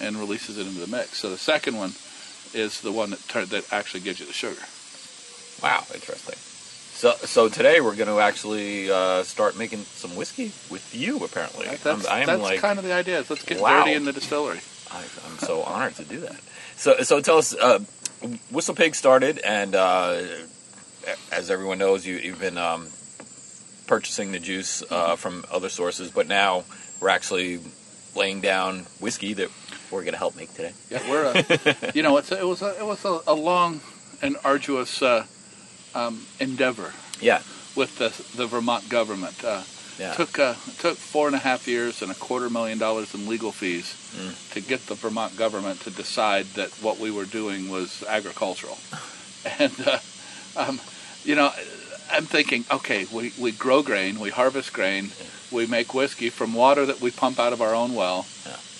and 0.00 0.16
releases 0.16 0.58
it 0.58 0.66
into 0.66 0.80
the 0.80 0.86
mix. 0.86 1.16
So 1.18 1.30
the 1.30 1.38
second 1.38 1.76
one 1.76 1.92
is 2.54 2.80
the 2.82 2.92
one 2.92 3.10
that 3.10 3.26
tur- 3.28 3.46
that 3.46 3.72
actually 3.72 4.00
gives 4.00 4.20
you 4.20 4.26
the 4.26 4.32
sugar. 4.32 4.60
Wow, 5.62 5.84
interesting. 5.94 6.36
So, 6.36 7.12
so 7.12 7.48
today 7.48 7.80
we're 7.80 7.96
going 7.96 8.08
to 8.10 8.20
actually 8.20 8.90
uh, 8.90 9.22
start 9.22 9.56
making 9.56 9.78
some 9.80 10.14
whiskey 10.16 10.52
with 10.70 10.94
you. 10.94 11.24
Apparently, 11.24 11.66
That's, 11.66 11.86
I'm, 11.86 12.20
I'm 12.20 12.26
that's 12.26 12.42
like, 12.42 12.60
kind 12.60 12.78
of 12.78 12.84
the 12.84 12.92
idea. 12.92 13.20
is 13.20 13.30
Let's 13.30 13.42
get 13.44 13.58
Wow. 13.60 13.84
dirty 13.84 13.94
in 13.96 14.04
the 14.04 14.12
distillery. 14.12 14.60
I, 14.90 15.02
I'm 15.26 15.38
so 15.38 15.62
honored 15.62 15.94
to 15.96 16.04
do 16.04 16.20
that. 16.20 16.38
So, 16.76 16.98
so 17.02 17.20
tell 17.22 17.38
us, 17.38 17.54
uh, 17.54 17.78
Whistle 18.50 18.74
Pig 18.74 18.94
started, 18.94 19.38
and 19.38 19.74
uh, 19.74 20.20
as 21.32 21.50
everyone 21.50 21.78
knows, 21.78 22.06
you, 22.06 22.16
you've 22.16 22.40
been 22.40 22.58
um, 22.58 22.88
purchasing 23.86 24.32
the 24.32 24.38
juice 24.38 24.82
uh, 24.90 25.16
from 25.16 25.44
other 25.50 25.68
sources, 25.68 26.10
but 26.10 26.26
now 26.28 26.64
we're 27.00 27.08
actually 27.08 27.60
laying 28.14 28.40
down 28.40 28.80
whiskey 29.00 29.32
that 29.34 29.48
we're 29.90 30.02
going 30.02 30.12
to 30.12 30.18
help 30.18 30.36
make 30.36 30.52
today. 30.52 30.72
Yeah, 30.90 31.08
we're 31.10 31.32
a, 31.32 31.92
you 31.94 32.02
know, 32.02 32.16
it's 32.18 32.30
a, 32.30 32.38
it 32.38 32.46
was 32.46 32.62
a, 32.62 32.78
it 32.78 32.84
was 32.84 33.04
a, 33.04 33.20
a 33.26 33.34
long 33.34 33.80
and 34.20 34.36
arduous 34.44 35.00
uh, 35.00 35.24
um, 35.94 36.20
endeavor 36.38 36.92
Yeah, 37.20 37.38
with 37.74 37.96
the 37.98 38.10
the 38.36 38.46
Vermont 38.46 38.88
government. 38.88 39.42
Uh, 39.42 39.62
yeah. 40.00 40.14
Took 40.14 40.38
uh, 40.38 40.54
took 40.78 40.96
four 40.96 41.26
and 41.26 41.36
a 41.36 41.38
half 41.38 41.68
years 41.68 42.02
and 42.02 42.10
a 42.10 42.14
quarter 42.14 42.48
million 42.50 42.78
dollars 42.78 43.14
in 43.14 43.28
legal 43.28 43.52
fees 43.52 43.96
Mm. 44.10 44.34
to 44.54 44.60
get 44.60 44.80
the 44.86 44.96
Vermont 44.96 45.36
government 45.36 45.78
to 45.82 45.90
decide 45.90 46.46
that 46.56 46.70
what 46.82 46.98
we 46.98 47.12
were 47.12 47.26
doing 47.26 47.68
was 47.70 48.02
agricultural, 48.08 48.76
and 49.60 49.72
uh, 49.86 49.98
um, 50.56 50.80
you 51.22 51.36
know, 51.36 51.50
I'm 52.10 52.24
thinking, 52.24 52.64
okay, 52.72 53.06
we, 53.12 53.32
we 53.38 53.52
grow 53.52 53.82
grain, 53.84 54.18
we 54.18 54.30
harvest 54.30 54.72
grain, 54.72 55.10
we 55.52 55.66
make 55.68 55.94
whiskey 55.94 56.28
from 56.28 56.54
water 56.54 56.84
that 56.86 57.00
we 57.00 57.12
pump 57.12 57.38
out 57.38 57.52
of 57.52 57.60
our 57.62 57.72
own 57.72 57.94
well, 57.94 58.26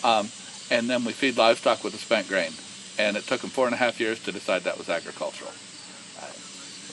um, 0.02 0.28
and 0.68 0.90
then 0.90 1.04
we 1.04 1.12
feed 1.12 1.36
livestock 1.36 1.84
with 1.84 1.92
the 1.92 1.98
spent 2.00 2.26
grain, 2.26 2.50
and 2.98 3.16
it 3.16 3.22
took 3.28 3.40
them 3.42 3.50
four 3.50 3.66
and 3.66 3.74
a 3.74 3.78
half 3.78 4.00
years 4.00 4.18
to 4.24 4.32
decide 4.32 4.62
that 4.64 4.78
was 4.78 4.88
agricultural. 4.88 5.52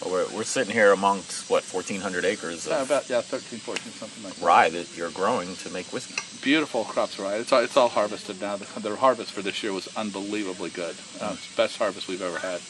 We're, 0.06 0.28
we're 0.36 0.44
sitting 0.44 0.74
here 0.74 0.92
amongst 0.92 1.50
what 1.50 1.64
1,400 1.64 2.26
acres 2.26 2.68
Yeah, 2.68 2.82
of 2.82 2.90
about 2.90 3.10
yeah, 3.10 3.22
13, 3.22 3.60
14, 3.60 3.92
something 3.94 4.24
like 4.24 4.34
that. 4.36 4.46
rye 4.46 4.70
that 4.70 4.96
you're 4.98 5.10
growing 5.12 5.56
to 5.58 5.70
make 5.72 5.88
whiskey. 5.94 6.16
beautiful 6.42 6.84
crops 6.86 7.20
rye. 7.20 7.36
it's 7.36 7.52
all, 7.52 7.62
it's 7.64 7.76
all 7.78 7.90
harvested 7.90 8.40
now 8.42 8.56
the, 8.58 8.80
the 8.80 8.96
harvest 8.96 9.32
for 9.32 9.42
this 9.42 9.62
year 9.64 9.74
was 9.74 9.88
unbelievably 9.98 10.70
good 10.72 10.96
uh, 11.22 11.32
it's 11.34 11.48
the 11.52 11.58
best 11.58 11.78
harvest 11.78 12.08
we've 12.08 12.22
ever 12.22 12.40
had 12.40 12.62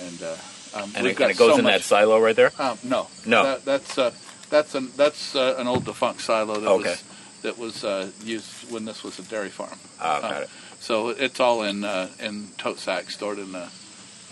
and 0.00 0.22
uh, 0.22 0.34
um, 0.74 0.90
And 0.94 1.06
it, 1.06 1.18
and 1.20 1.30
it 1.30 1.36
goes 1.38 1.52
so 1.54 1.58
in 1.58 1.64
that 1.64 1.82
silo 1.82 2.20
right 2.20 2.36
there. 2.36 2.52
um, 2.58 2.78
no 2.84 3.08
No. 3.26 3.42
that, 3.42 3.64
that's 3.64 3.98
uh, 3.98 4.10
that's 4.50 4.74
an 4.74 4.90
that's 4.96 5.34
uh, 5.34 5.56
an 5.58 5.66
old 5.66 5.84
defunct 5.84 6.20
silo 6.20 6.60
that 6.60 6.68
Okay. 6.70 6.90
was 6.90 7.04
that 7.42 7.58
was 7.58 7.84
uh, 7.84 8.08
used 8.24 8.70
when 8.72 8.84
this 8.84 9.02
was 9.04 9.18
a 9.18 9.22
dairy 9.22 9.48
farm 9.50 9.78
Oh, 10.00 10.20
got 10.20 10.42
it. 10.42 10.50
so 10.80 11.08
it's 11.10 11.40
all 11.40 11.62
in 11.62 11.84
uh, 11.84 12.08
in 12.20 12.48
tote 12.58 12.78
sacks 12.78 13.14
stored 13.14 13.38
in 13.38 13.54
a, 13.54 13.68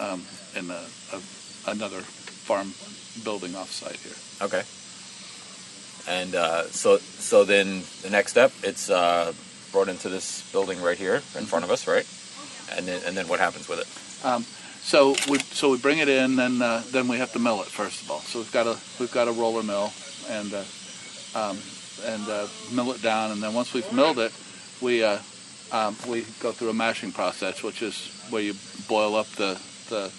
um, 0.01 0.23
in 0.57 0.71
a, 0.71 0.83
a, 1.13 1.21
another 1.67 2.01
farm 2.01 2.73
building 3.25 3.53
offsite 3.53 4.03
here 4.03 4.17
Okay. 4.43 4.63
And 6.07 6.35
uh, 6.35 6.65
so 6.65 6.99
so 6.99 7.45
then 7.45 7.83
the 8.03 8.11
next 8.11 8.33
step, 8.33 8.53
it's 8.63 8.91
uh, 8.91 9.33
brought 9.73 9.89
into 9.89 10.09
this 10.09 10.51
building 10.53 10.83
right 10.83 10.99
here 10.99 11.15
in 11.15 11.47
front 11.47 11.65
of 11.65 11.71
us, 11.71 11.87
right? 11.87 12.07
And 12.77 12.87
then 12.87 13.01
and 13.07 13.17
then 13.17 13.27
what 13.27 13.41
happens 13.41 13.69
with 13.69 13.81
it? 13.81 14.27
Um, 14.27 14.45
so 14.83 15.15
we 15.31 15.39
so 15.39 15.71
we 15.71 15.79
bring 15.79 15.99
it 15.99 16.09
in, 16.09 16.37
then 16.37 16.61
uh, 16.61 16.83
then 16.91 17.09
we 17.09 17.17
have 17.19 17.33
to 17.33 17.39
mill 17.39 17.63
it 17.63 17.69
first 17.69 18.03
of 18.03 18.11
all. 18.11 18.21
So 18.21 18.41
we've 18.41 18.53
got 18.53 18.67
a 18.67 18.77
we've 19.01 19.13
got 19.13 19.29
a 19.29 19.33
roller 19.33 19.63
mill 19.63 19.93
and 20.29 20.53
uh, 20.53 20.65
um, 21.35 21.59
and 22.05 22.29
uh, 22.29 22.49
mill 22.73 22.93
it 22.93 23.01
down, 23.01 23.31
and 23.31 23.43
then 23.43 23.55
once 23.55 23.73
we've 23.73 23.91
milled 23.91 24.19
it, 24.19 24.33
we 24.83 25.03
uh, 25.03 25.19
um, 25.73 25.97
we 26.07 26.23
go 26.41 26.53
through 26.53 26.69
a 26.69 26.75
mashing 26.75 27.13
process, 27.13 27.63
which 27.63 27.81
is 27.81 28.11
where 28.29 28.43
you 28.43 28.55
boil 28.89 29.17
up 29.17 29.27
the 29.29 29.59
the, 29.89 30.13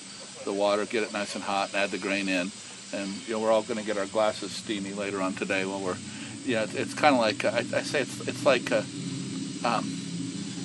the 0.46 0.54
water, 0.54 0.86
get 0.86 1.04
it 1.04 1.12
nice 1.14 1.36
and 1.36 1.44
hot, 1.44 1.70
and 1.70 1.78
add 1.78 1.92
the 1.92 1.98
grain 1.98 2.30
in, 2.30 2.52
and 2.94 3.28
you 3.28 3.34
know 3.34 3.40
we're 3.40 3.52
all 3.52 3.64
going 3.64 3.80
to 3.80 3.86
get 3.86 3.98
our 3.98 4.06
glasses 4.06 4.52
steamy 4.52 4.94
later 4.94 5.22
on 5.22 5.34
today 5.34 5.66
when 5.66 5.84
we're 5.84 5.98
yeah 6.46 6.64
it's, 6.64 6.76
it's 6.76 6.94
kind 6.94 7.16
of 7.16 7.22
like 7.22 7.44
I, 7.44 7.58
I 7.58 7.82
say 7.82 8.02
it's 8.02 8.28
it's 8.28 8.46
like 8.46 8.72
uh 8.72 8.84
um, 9.66 9.84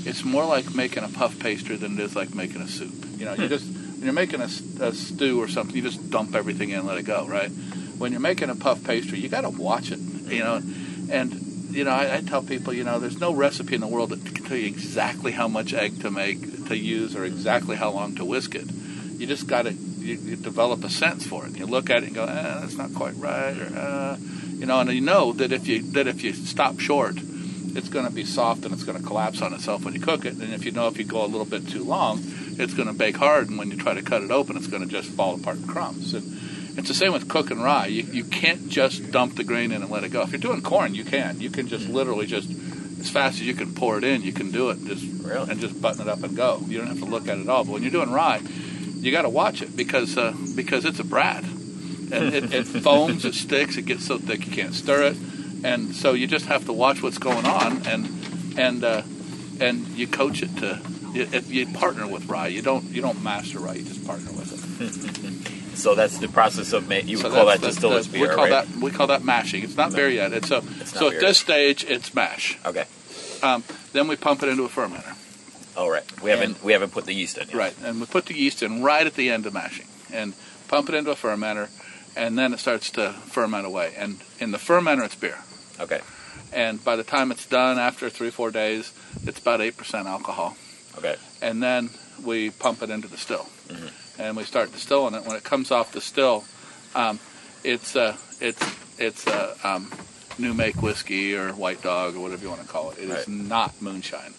it's 0.05 0.25
more 0.25 0.45
like 0.45 0.75
making 0.75 1.05
a 1.05 1.09
puff 1.09 1.39
pastry 1.39 1.77
than 1.77 1.99
it 1.99 2.01
is 2.01 2.15
like 2.15 2.35
making 2.35 2.61
a 2.61 2.69
soup. 2.69 2.95
You 3.19 3.25
know, 3.25 3.35
you 3.35 3.49
just 3.49 3.67
when 3.67 4.05
you're 4.05 4.13
making 4.13 4.41
a 4.41 4.49
stew 4.49 5.41
or 5.43 5.49
something, 5.49 5.75
you 5.75 5.83
just 5.83 6.11
dump 6.11 6.35
everything 6.35 6.71
in 6.71 6.81
and 6.81 6.89
let 6.89 6.99
it 6.99 7.03
go, 7.03 7.27
right? 7.27 7.51
When 7.99 8.13
you're 8.13 8.21
making 8.21 8.51
a 8.51 8.55
puff 8.55 8.83
pastry, 8.85 9.19
you 9.19 9.29
got 9.29 9.43
to 9.43 9.51
watch 9.51 9.91
it. 9.91 9.99
You 9.99 10.41
know, 10.41 10.63
and 11.11 11.35
you 11.71 11.85
know 11.85 11.91
I, 11.91 12.17
I 12.17 12.21
tell 12.21 12.43
people, 12.43 12.73
you 12.73 12.85
know, 12.85 12.99
there's 12.99 13.21
no 13.21 13.33
recipe 13.33 13.75
in 13.75 13.81
the 13.81 13.89
world 13.89 14.11
that 14.11 14.25
can 14.25 14.45
tell 14.45 14.57
you 14.57 14.67
exactly 14.67 15.33
how 15.33 15.49
much 15.49 15.75
egg 15.75 16.01
to 16.03 16.11
make 16.11 16.69
to 16.69 16.77
use 16.77 17.17
or 17.17 17.25
exactly 17.25 17.77
how 17.77 17.91
long 17.91 18.15
to 18.17 18.25
whisk 18.25 18.55
it. 18.55 18.69
You 19.21 19.27
just 19.27 19.47
got 19.47 19.67
to 19.67 19.73
you, 19.73 20.15
you 20.15 20.37
develop 20.37 20.83
a 20.83 20.89
sense 20.89 21.27
for 21.27 21.47
it. 21.47 21.57
You 21.57 21.67
look 21.67 21.91
at 21.91 22.03
it 22.03 22.07
and 22.07 22.15
go, 22.15 22.25
eh, 22.25 22.59
that's 22.61 22.77
not 22.77 22.95
quite 22.95 23.15
right, 23.17 23.57
or 23.57 23.77
uh, 23.77 24.17
you 24.55 24.65
know, 24.65 24.81
and 24.81 24.91
you 24.91 25.03
know 25.03 25.33
that 25.35 25.53
if 25.53 25.69
you 25.69 25.83
that 25.93 26.07
if 26.07 26.25
you 26.25 26.33
stop 26.33 26.81
short, 26.81 27.17
it's 27.19 27.89
going 27.91 28.07
to 28.07 28.13
be 28.13 28.25
soft 28.25 28.65
and 28.65 28.73
it's 28.73 28.83
going 28.83 28.99
to 28.99 29.05
collapse 29.05 29.43
on 29.43 29.53
itself 29.53 29.85
when 29.85 29.93
you 29.95 30.01
cook 30.01 30.25
it. 30.25 30.35
And 30.35 30.55
if 30.55 30.65
you 30.65 30.73
know 30.73 30.89
if 30.89 30.99
you 30.99 31.05
go 31.05 31.23
a 31.25 31.29
little 31.29 31.45
bit 31.45 31.69
too 31.69 31.85
long, 31.85 32.21
it's 32.59 32.73
going 32.73 32.89
to 32.89 32.95
bake 32.95 33.17
hard, 33.17 33.51
and 33.51 33.59
when 33.59 33.71
you 33.71 33.77
try 33.77 33.93
to 33.93 34.03
cut 34.03 34.23
it 34.23 34.31
open, 34.31 34.57
it's 34.57 34.69
going 34.69 34.83
to 34.83 34.89
just 34.89 35.11
fall 35.11 35.35
apart 35.35 35.59
in 35.59 35.67
crumbs. 35.67 36.15
And 36.15 36.79
it's 36.79 36.89
the 36.89 36.95
same 36.95 37.13
with 37.13 37.29
cooking 37.29 37.61
rye. 37.61 37.89
You, 37.89 38.05
you 38.05 38.25
can't 38.25 38.71
just 38.71 39.11
dump 39.11 39.37
the 39.37 39.45
grain 39.45 39.71
in 39.71 39.83
and 39.83 39.91
let 39.91 40.05
it 40.05 40.13
go. 40.13 40.23
If 40.23 40.31
you're 40.31 40.39
doing 40.39 40.63
corn, 40.63 40.95
you 40.95 41.05
can. 41.05 41.41
You 41.41 41.51
can 41.51 41.69
just 41.69 41.89
literally 41.89 42.25
just 42.27 42.51
as 43.01 43.11
fast 43.11 43.41
as 43.41 43.47
you 43.47 43.55
can 43.55 43.75
pour 43.75 43.99
it 43.99 44.05
in, 44.05 44.23
you 44.23 44.33
can 44.33 44.51
do 44.51 44.71
it 44.71 44.79
and 44.79 44.87
just 44.87 45.05
Really? 45.25 45.51
and 45.51 45.61
just 45.61 45.81
button 45.81 46.03
it 46.03 46.09
up 46.09 46.23
and 46.23 46.37
go. 46.37 46.63
You 46.67 46.79
don't 46.79 46.89
have 46.89 46.99
to 47.01 47.05
look 47.05 47.29
at 47.29 47.39
it 47.39 47.49
all. 47.49 47.65
But 47.65 47.73
when 47.73 47.83
you're 47.83 47.93
doing 47.93 48.11
rye, 48.11 48.41
you 49.01 49.11
got 49.13 49.23
to 49.23 49.29
watch 49.29 49.63
it 49.63 49.77
because 49.77 50.17
uh, 50.17 50.35
because 50.55 50.85
it's 50.85 50.99
a 51.01 51.05
brat, 51.05 51.43
and 51.45 52.35
it, 52.35 52.53
it 52.53 52.65
foams, 52.85 53.25
it 53.25 53.35
sticks, 53.35 53.77
it 53.77 53.83
gets 53.87 54.07
so 54.07 54.19
thick 54.19 54.47
you 54.47 54.53
can't 54.53 54.75
stir 54.75 55.03
it, 55.09 55.17
and 55.65 55.95
so 55.95 56.13
you 56.13 56.27
just 56.27 56.47
have 56.47 56.65
to 56.67 56.73
watch 56.73 57.03
what's 57.03 57.19
going 57.19 57.47
on 57.47 57.87
and 57.87 58.09
and 58.59 58.85
uh, 58.85 59.03
and 59.61 59.87
you 59.89 60.07
coach 60.07 60.43
it 60.43 60.55
to. 60.59 60.81
You, 61.13 61.27
if 61.33 61.51
you 61.51 61.67
partner 61.67 62.07
with 62.07 62.29
rye, 62.29 62.47
you 62.49 62.63
don't 62.63 62.85
you 62.85 63.03
don't 63.03 63.21
master 63.23 63.59
rye. 63.59 63.75
You 63.75 63.83
just 63.85 64.07
partner 64.07 64.31
with 64.33 64.53
it. 64.53 64.61
So 65.81 65.95
that's 65.95 66.19
the 66.19 66.29
process 66.29 66.75
of 66.75 66.89
ma- 66.91 66.97
you 66.97 67.17
So 67.17 67.29
would 67.29 67.35
call 67.35 67.47
that 67.47 67.63
distiller's 67.63 68.07
beer, 68.07 68.29
we 68.29 68.35
call 68.35 68.51
right? 68.51 68.67
that 68.69 68.83
we 68.83 68.91
call 68.91 69.07
that 69.07 69.25
mashing. 69.25 69.63
It's 69.65 69.77
not 69.79 69.95
beer 69.95 70.11
yet. 70.11 70.33
It's 70.33 70.51
a 70.51 70.63
It's 70.81 70.93
so 70.93 71.11
at 71.11 71.21
this 71.21 71.39
stage 71.39 71.85
it's 71.85 72.13
mash. 72.13 72.59
Okay. 72.67 72.85
Um, 73.43 73.65
then 73.93 74.07
we 74.07 74.17
pump 74.17 74.43
it 74.43 74.51
into 74.51 74.65
a 74.65 74.69
fermenter. 74.69 75.15
All 75.77 75.91
right. 75.91 76.05
We 76.23 76.31
haven't 76.31 76.63
we 76.63 76.73
haven't 76.73 76.91
put 76.93 77.07
the 77.07 77.15
yeast 77.15 77.39
in 77.39 77.49
yet. 77.49 77.55
Right, 77.57 77.75
and 77.85 78.01
we 78.01 78.07
put 78.07 78.27
the 78.27 78.35
yeast 78.37 78.63
in 78.63 78.83
right 78.83 79.07
at 79.07 79.15
the 79.15 79.31
end 79.31 79.47
of 79.47 79.55
mashing, 79.55 79.87
and 80.13 80.35
pump 80.69 80.89
it 80.89 80.95
into 80.95 81.11
a 81.11 81.15
fermenter, 81.15 81.69
and 82.17 82.37
then 82.39 82.53
it 82.53 82.59
starts 82.59 82.91
to 82.93 83.13
ferment 83.13 83.67
away. 83.67 83.95
And 83.97 84.19
in 84.41 84.51
the 84.51 84.59
fermenter, 84.59 85.05
it's 85.05 85.15
beer. 85.15 85.39
Okay. 85.79 86.01
And 86.53 86.83
by 86.85 86.97
the 86.97 87.05
time 87.05 87.31
it's 87.31 87.47
done, 87.47 87.79
after 87.79 88.11
three 88.11 88.31
four 88.31 88.51
days, 88.51 88.93
it's 89.25 89.39
about 89.39 89.61
eight 89.61 89.77
percent 89.77 90.09
alcohol. 90.09 90.57
Okay. 90.99 91.17
And 91.41 91.63
then 91.63 91.91
we 92.25 92.51
pump 92.51 92.83
it 92.83 92.91
into 92.91 93.07
the 93.09 93.17
still, 93.17 93.47
and 94.19 94.37
we 94.37 94.43
start 94.43 94.73
distilling 94.73 95.15
it. 95.15 95.25
When 95.25 95.37
it 95.37 95.45
comes 95.45 95.71
off 95.71 95.93
the 95.93 96.01
still, 96.01 96.45
um, 96.97 97.21
it's 97.63 97.95
uh, 97.95 98.17
it's 98.41 98.61
it's 98.99 99.27
uh, 99.29 99.55
um, 99.63 99.91
new 100.39 100.53
make 100.53 100.83
whiskey 100.83 101.37
or 101.37 101.53
white 101.53 101.81
dog 101.81 102.17
or 102.17 102.21
whatever 102.21 102.43
you 102.43 102.49
want 102.51 102.63
to 102.63 102.69
call 102.69 102.91
it. 102.91 102.99
It 102.99 103.05
is 103.05 103.11
Right. 103.11 103.29
not 103.29 103.81
moonshine. 103.81 104.35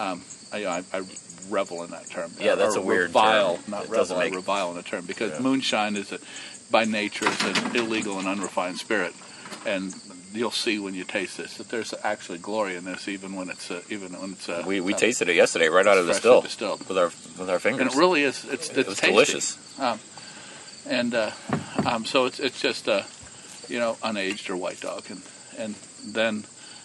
Um, 0.00 0.22
I, 0.52 0.64
I, 0.66 0.82
I 0.92 1.02
revel 1.48 1.84
in 1.84 1.90
that 1.90 2.08
term. 2.08 2.32
Yeah, 2.40 2.54
that's 2.54 2.74
Or 2.76 2.80
a 2.80 2.82
weird 2.82 3.08
revile, 3.08 3.56
term. 3.56 3.64
not 3.68 3.84
It 3.84 3.90
revel. 3.90 3.96
doesn't 3.96 4.16
I 4.16 4.28
revile 4.34 4.70
in 4.70 4.76
the 4.76 4.82
term 4.82 5.04
because 5.04 5.32
Yeah. 5.32 5.40
moonshine 5.40 5.94
is 5.96 6.10
a, 6.12 6.18
by 6.70 6.84
nature 6.84 7.28
is 7.28 7.40
an 7.42 7.76
illegal 7.76 8.18
and 8.18 8.26
unrefined 8.26 8.78
spirit, 8.78 9.14
and 9.66 9.94
you'll 10.32 10.50
see 10.52 10.78
when 10.78 10.94
you 10.94 11.04
taste 11.04 11.36
this 11.36 11.56
that 11.58 11.68
there's 11.68 11.92
actually 12.04 12.38
glory 12.38 12.76
in 12.76 12.84
this, 12.84 13.08
even 13.08 13.34
when 13.36 13.50
it's 13.50 13.70
uh, 13.70 13.82
even 13.90 14.12
when 14.20 14.32
it's 14.32 14.48
uh, 14.48 14.62
We 14.66 14.80
we 14.80 14.94
uh, 14.94 14.96
tasted 14.96 15.28
it 15.28 15.34
yesterday 15.36 15.68
right 15.68 15.86
out 15.86 15.98
of 15.98 16.06
the 16.06 16.14
still 16.14 16.40
distilled. 16.40 16.88
with 16.88 16.96
our 16.96 17.10
with 17.38 17.50
our 17.50 17.58
fingers. 17.58 17.82
and 17.82 17.90
it 17.92 17.96
really 17.98 18.22
is. 18.22 18.44
It's, 18.44 18.68
it's 18.70 18.78
it 18.78 18.86
was 18.86 18.98
tasty. 19.00 19.12
delicious. 19.12 19.58
and 20.88 21.14
uh, 21.14 21.30
um, 21.84 22.04
so 22.04 22.24
it's 22.26 22.40
it's 22.40 22.60
just 22.60 22.88
uh, 22.88 23.02
you 23.68 23.78
know 23.78 23.96
unaged 24.02 24.48
or 24.50 24.56
white 24.56 24.80
dog, 24.80 25.04
and 25.10 25.22
and 25.58 25.74
then 26.06 26.44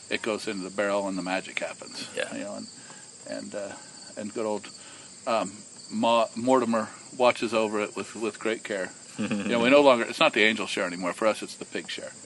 it 0.10 0.22
goes 0.22 0.48
into 0.48 0.64
the 0.64 0.70
barrel 0.76 1.08
and 1.08 1.18
the 1.18 1.22
magic 1.24 1.60
happens. 1.60 2.10
Yeah. 2.16 2.34
you 2.36 2.44
know, 2.44 2.56
and 2.56 2.68
and 3.30 3.54
uh, 3.56 3.72
and 4.18 4.34
good 4.34 4.46
old 4.46 4.68
um, 5.28 5.52
Ma- 5.92 6.28
Mortimer 6.36 6.90
watches 7.18 7.54
over 7.54 7.82
it 7.82 7.96
with 7.96 8.16
with 8.16 8.40
great 8.40 8.64
care. 8.64 8.92
you 9.18 9.28
know, 9.30 9.60
we 9.62 9.70
no 9.70 9.82
longer 9.82 10.04
it's 10.04 10.20
not 10.20 10.34
the 10.34 10.44
angel 10.44 10.68
share 10.68 10.86
anymore. 10.86 11.14
For 11.14 11.26
us, 11.28 11.42
it's 11.42 11.56
the 11.56 11.64
pig 11.66 11.90
share, 11.90 12.12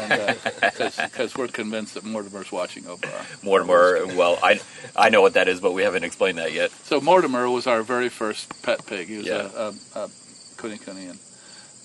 because 0.00 1.34
we're 1.36 1.48
convinced 1.48 1.94
that 1.94 2.04
Mortimer's 2.04 2.52
watching 2.52 2.86
over 2.86 3.06
our 3.06 3.26
Mortimer. 3.42 4.06
Well, 4.14 4.38
I 4.42 4.60
I 4.96 5.08
know 5.10 5.20
what 5.20 5.34
that 5.34 5.48
is, 5.48 5.60
but 5.60 5.72
we 5.72 5.82
haven't 5.82 6.04
explained 6.04 6.38
that 6.38 6.52
yet. 6.52 6.70
So 6.84 7.00
Mortimer 7.00 7.48
was 7.50 7.66
our 7.66 7.82
very 7.82 8.08
first 8.08 8.62
pet 8.62 8.86
pig. 8.86 9.08
He 9.08 9.18
was 9.18 9.26
Yeah. 9.26 9.48
a, 9.54 9.68
a, 9.68 10.04
a 10.04 10.08
Kunekune, 10.56 11.10
and, 11.10 11.18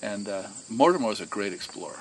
and 0.03 0.29
uh, 0.29 0.43
Mortimer 0.69 1.07
was 1.07 1.19
a 1.21 1.25
great 1.25 1.53
explorer. 1.53 1.99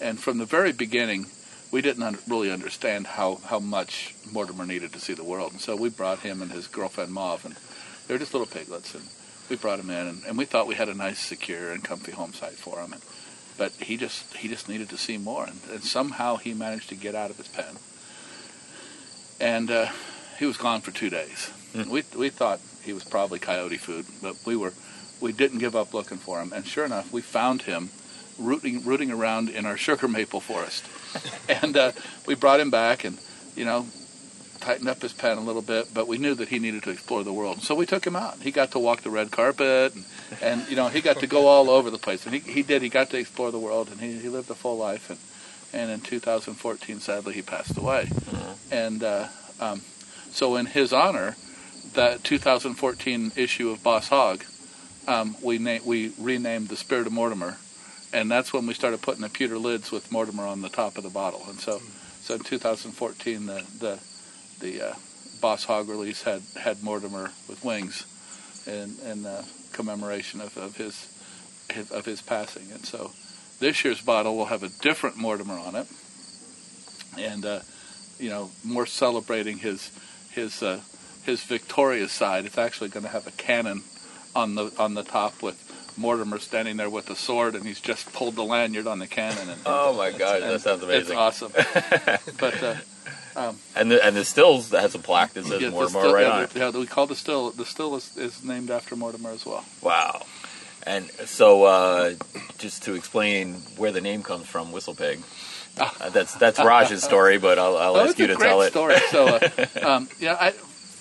And 0.00 0.18
from 0.18 0.38
the 0.38 0.44
very 0.46 0.72
beginning, 0.72 1.26
we 1.74 1.82
didn't 1.82 2.04
un- 2.04 2.18
really 2.28 2.52
understand 2.52 3.04
how, 3.04 3.40
how 3.46 3.58
much 3.58 4.14
Mortimer 4.30 4.64
needed 4.64 4.92
to 4.92 5.00
see 5.00 5.12
the 5.12 5.24
world. 5.24 5.50
And 5.50 5.60
so 5.60 5.74
we 5.74 5.88
brought 5.88 6.20
him 6.20 6.40
and 6.40 6.52
his 6.52 6.68
girlfriend 6.68 7.10
Mauve, 7.12 7.44
and 7.44 7.56
they 8.06 8.14
were 8.14 8.18
just 8.20 8.32
little 8.32 8.46
piglets. 8.46 8.94
And 8.94 9.02
we 9.50 9.56
brought 9.56 9.80
him 9.80 9.90
in, 9.90 10.06
and, 10.06 10.22
and 10.24 10.38
we 10.38 10.44
thought 10.44 10.68
we 10.68 10.76
had 10.76 10.88
a 10.88 10.94
nice, 10.94 11.18
secure, 11.18 11.72
and 11.72 11.82
comfy 11.82 12.12
home 12.12 12.32
site 12.32 12.52
for 12.52 12.78
him. 12.78 12.92
And, 12.92 13.02
but 13.58 13.72
he 13.72 13.96
just 13.96 14.36
he 14.36 14.46
just 14.46 14.68
needed 14.68 14.88
to 14.90 14.96
see 14.96 15.18
more, 15.18 15.46
and, 15.46 15.58
and 15.72 15.82
somehow 15.82 16.36
he 16.36 16.54
managed 16.54 16.90
to 16.90 16.94
get 16.94 17.16
out 17.16 17.30
of 17.30 17.38
his 17.38 17.48
pen. 17.48 17.74
And 19.40 19.68
uh, 19.68 19.88
he 20.38 20.46
was 20.46 20.56
gone 20.56 20.80
for 20.80 20.92
two 20.92 21.10
days. 21.10 21.50
We 21.74 22.04
we 22.16 22.30
thought 22.30 22.60
he 22.84 22.92
was 22.92 23.02
probably 23.02 23.40
coyote 23.40 23.78
food, 23.78 24.06
but 24.22 24.36
we 24.46 24.54
were 24.54 24.72
we 25.20 25.32
didn't 25.32 25.58
give 25.58 25.74
up 25.74 25.92
looking 25.92 26.18
for 26.18 26.40
him. 26.40 26.52
And 26.52 26.64
sure 26.64 26.84
enough, 26.84 27.12
we 27.12 27.20
found 27.20 27.62
him 27.62 27.90
rooting 28.38 28.84
rooting 28.84 29.10
around 29.10 29.48
in 29.48 29.66
our 29.66 29.76
sugar 29.76 30.08
maple 30.08 30.40
forest. 30.40 30.86
and 31.62 31.76
uh, 31.76 31.92
we 32.26 32.34
brought 32.34 32.60
him 32.60 32.70
back, 32.70 33.04
and 33.04 33.18
you 33.56 33.64
know, 33.64 33.86
tightened 34.60 34.88
up 34.88 35.02
his 35.02 35.12
pen 35.12 35.36
a 35.36 35.40
little 35.42 35.62
bit, 35.62 35.92
but 35.92 36.08
we 36.08 36.18
knew 36.18 36.34
that 36.34 36.48
he 36.48 36.58
needed 36.58 36.82
to 36.82 36.90
explore 36.90 37.22
the 37.22 37.32
world. 37.32 37.62
So 37.62 37.74
we 37.74 37.86
took 37.86 38.06
him 38.06 38.16
out. 38.16 38.40
He 38.40 38.50
got 38.50 38.72
to 38.72 38.78
walk 38.78 39.02
the 39.02 39.10
red 39.10 39.30
carpet, 39.30 39.94
and, 39.94 40.04
and 40.40 40.68
you 40.68 40.76
know, 40.76 40.88
he 40.88 41.00
got 41.00 41.20
to 41.20 41.26
go 41.26 41.46
all 41.46 41.68
over 41.68 41.90
the 41.90 41.98
place. 41.98 42.24
And 42.24 42.34
he, 42.34 42.40
he 42.40 42.62
did. 42.62 42.82
He 42.82 42.88
got 42.88 43.10
to 43.10 43.18
explore 43.18 43.52
the 43.52 43.58
world, 43.58 43.90
and 43.90 44.00
he, 44.00 44.18
he 44.18 44.28
lived 44.28 44.50
a 44.50 44.54
full 44.54 44.78
life. 44.78 45.10
And, 45.10 45.18
and 45.72 45.90
in 45.90 46.00
2014, 46.00 47.00
sadly, 47.00 47.34
he 47.34 47.42
passed 47.42 47.76
away. 47.76 48.08
And 48.70 49.02
uh, 49.02 49.28
um, 49.60 49.82
so, 50.30 50.56
in 50.56 50.66
his 50.66 50.92
honor, 50.92 51.36
that 51.92 52.24
2014 52.24 53.32
issue 53.36 53.70
of 53.70 53.82
Boss 53.82 54.08
Hog, 54.08 54.44
um, 55.06 55.36
we 55.42 55.58
na- 55.58 55.78
we 55.84 56.12
renamed 56.18 56.68
the 56.68 56.76
Spirit 56.76 57.06
of 57.06 57.12
Mortimer, 57.12 57.58
and 58.14 58.30
that's 58.30 58.52
when 58.52 58.66
we 58.66 58.74
started 58.74 59.02
putting 59.02 59.22
the 59.22 59.28
pewter 59.28 59.58
lids 59.58 59.90
with 59.90 60.12
Mortimer 60.12 60.44
on 60.44 60.62
the 60.62 60.68
top 60.68 60.96
of 60.96 61.02
the 61.02 61.10
bottle. 61.10 61.42
And 61.48 61.58
so, 61.58 61.80
so 62.20 62.34
in 62.34 62.40
2014, 62.40 63.46
the 63.46 63.64
the 63.80 63.98
the 64.60 64.90
uh, 64.90 64.94
Boss 65.40 65.64
Hog 65.64 65.88
release 65.88 66.22
had 66.22 66.42
had 66.58 66.82
Mortimer 66.82 67.32
with 67.48 67.62
wings, 67.64 68.06
in 68.66 68.94
in 69.04 69.26
uh, 69.26 69.42
commemoration 69.72 70.40
of, 70.40 70.56
of 70.56 70.76
his, 70.76 71.12
of 71.90 72.04
his 72.04 72.22
passing. 72.22 72.70
And 72.72 72.86
so, 72.86 73.10
this 73.58 73.84
year's 73.84 74.00
bottle 74.00 74.36
will 74.36 74.46
have 74.46 74.62
a 74.62 74.68
different 74.68 75.16
Mortimer 75.16 75.58
on 75.58 75.74
it, 75.74 75.88
and 77.18 77.44
uh, 77.44 77.60
you 78.20 78.30
know 78.30 78.50
more 78.62 78.86
celebrating 78.86 79.58
his 79.58 79.90
his 80.30 80.62
uh, 80.62 80.80
his 81.24 81.42
victorious 81.42 82.12
side. 82.12 82.44
It's 82.44 82.58
actually 82.58 82.90
going 82.90 83.04
to 83.04 83.10
have 83.10 83.26
a 83.26 83.32
cannon 83.32 83.82
on 84.36 84.54
the 84.54 84.72
on 84.78 84.94
the 84.94 85.02
top 85.02 85.42
with 85.42 85.63
Mortimer 85.96 86.38
standing 86.38 86.76
there 86.76 86.90
with 86.90 87.08
a 87.10 87.16
sword, 87.16 87.54
and 87.54 87.64
he's 87.64 87.80
just 87.80 88.12
pulled 88.12 88.34
the 88.36 88.44
lanyard 88.44 88.86
on 88.86 88.98
the 88.98 89.06
cannon. 89.06 89.48
And, 89.48 89.60
Oh 89.66 89.94
my 89.94 90.10
gosh, 90.10 90.40
that 90.40 90.60
sounds 90.60 90.82
It's 90.82 91.10
amazing. 91.10 91.16
awesome. 91.16 91.52
but 92.38 92.62
uh, 93.36 93.52
And 93.76 93.90
the 93.90 94.04
and 94.04 94.16
the 94.16 94.24
stills 94.24 94.70
that 94.70 94.80
has 94.82 94.94
a 94.94 94.98
plaque 94.98 95.32
that 95.34 95.44
says 95.46 95.60
yeah, 95.62 95.70
Mortimer 95.70 96.00
still- 96.00 96.14
right 96.14 96.26
yeah, 96.26 96.32
on 96.32 96.42
it. 96.44 96.50
the- 96.50 96.58
yeah, 96.60 96.70
we 96.70 96.86
call 96.86 97.06
the 97.06 97.16
still 97.16 97.50
the 97.50 97.64
still 97.64 97.94
is, 97.96 98.16
is 98.16 98.42
named 98.44 98.70
after 98.70 98.96
Mortimer 98.96 99.30
as 99.30 99.44
well. 99.46 99.64
Wow. 99.82 100.22
And 100.86 101.10
so, 101.24 101.64
uh, 101.64 102.14
just 102.58 102.82
to 102.84 102.94
explain 102.94 103.54
where 103.78 103.90
the 103.90 104.02
name 104.02 104.22
comes 104.22 104.46
from, 104.46 104.70
Whistle 104.70 104.94
Pig. 104.94 105.20
Uh, 105.78 106.10
that's 106.10 106.34
that's 106.34 106.58
Raj's 106.58 107.02
story, 107.02 107.38
but 107.38 107.58
I'll, 107.58 107.76
I'll 107.78 107.96
Oh, 107.96 108.04
ask 108.06 108.18
you 108.18 108.26
to 108.28 108.36
tell 108.36 108.60
it. 108.62 108.70
story. 108.70 108.96
So, 109.10 109.26
uh, 109.26 109.66
um, 109.82 110.08
yeah, 110.20 110.36
I, 110.38 110.52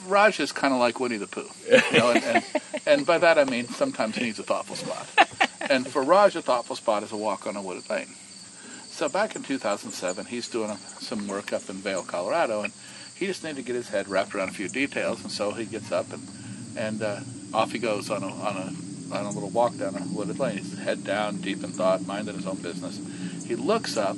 Raj 0.07 0.39
is 0.39 0.51
kind 0.51 0.73
of 0.73 0.79
like 0.79 0.99
Winnie 0.99 1.17
the 1.17 1.27
Pooh, 1.27 1.47
you 1.69 1.97
know, 1.97 2.11
and, 2.11 2.23
and, 2.23 2.43
and 2.85 3.05
by 3.05 3.17
that 3.17 3.37
I 3.37 3.43
mean 3.45 3.67
sometimes 3.67 4.15
he 4.15 4.25
needs 4.25 4.39
a 4.39 4.43
thoughtful 4.43 4.75
spot. 4.75 5.07
And 5.69 5.87
for 5.87 6.03
Raj, 6.03 6.35
a 6.35 6.41
thoughtful 6.41 6.75
spot 6.75 7.03
is 7.03 7.11
a 7.11 7.17
walk 7.17 7.47
on 7.47 7.55
a 7.55 7.61
wooded 7.61 7.89
lane. 7.89 8.09
So 8.89 9.09
back 9.09 9.35
in 9.35 9.43
2007, 9.43 10.25
he's 10.25 10.47
doing 10.47 10.75
some 10.99 11.27
work 11.27 11.53
up 11.53 11.69
in 11.69 11.77
Vail, 11.77 12.03
Colorado, 12.03 12.61
and 12.61 12.73
he 13.15 13.25
just 13.25 13.43
needed 13.43 13.57
to 13.57 13.61
get 13.63 13.75
his 13.75 13.89
head 13.89 14.07
wrapped 14.07 14.35
around 14.35 14.49
a 14.49 14.53
few 14.53 14.67
details. 14.67 15.21
And 15.23 15.31
so 15.31 15.51
he 15.51 15.65
gets 15.65 15.91
up 15.91 16.11
and 16.11 16.27
and 16.75 17.01
uh, 17.01 17.19
off 17.53 17.71
he 17.71 17.79
goes 17.79 18.09
on 18.09 18.23
a 18.23 18.27
on 18.27 18.57
a 18.57 19.15
on 19.15 19.25
a 19.25 19.31
little 19.31 19.49
walk 19.49 19.77
down 19.77 19.95
a 19.95 20.03
wooded 20.13 20.39
lane. 20.39 20.57
He's 20.57 20.77
head 20.77 21.03
down, 21.03 21.37
deep 21.37 21.63
in 21.63 21.71
thought, 21.71 22.05
minding 22.05 22.35
his 22.35 22.47
own 22.47 22.57
business. 22.57 22.99
He 23.47 23.55
looks 23.55 23.97
up, 23.97 24.17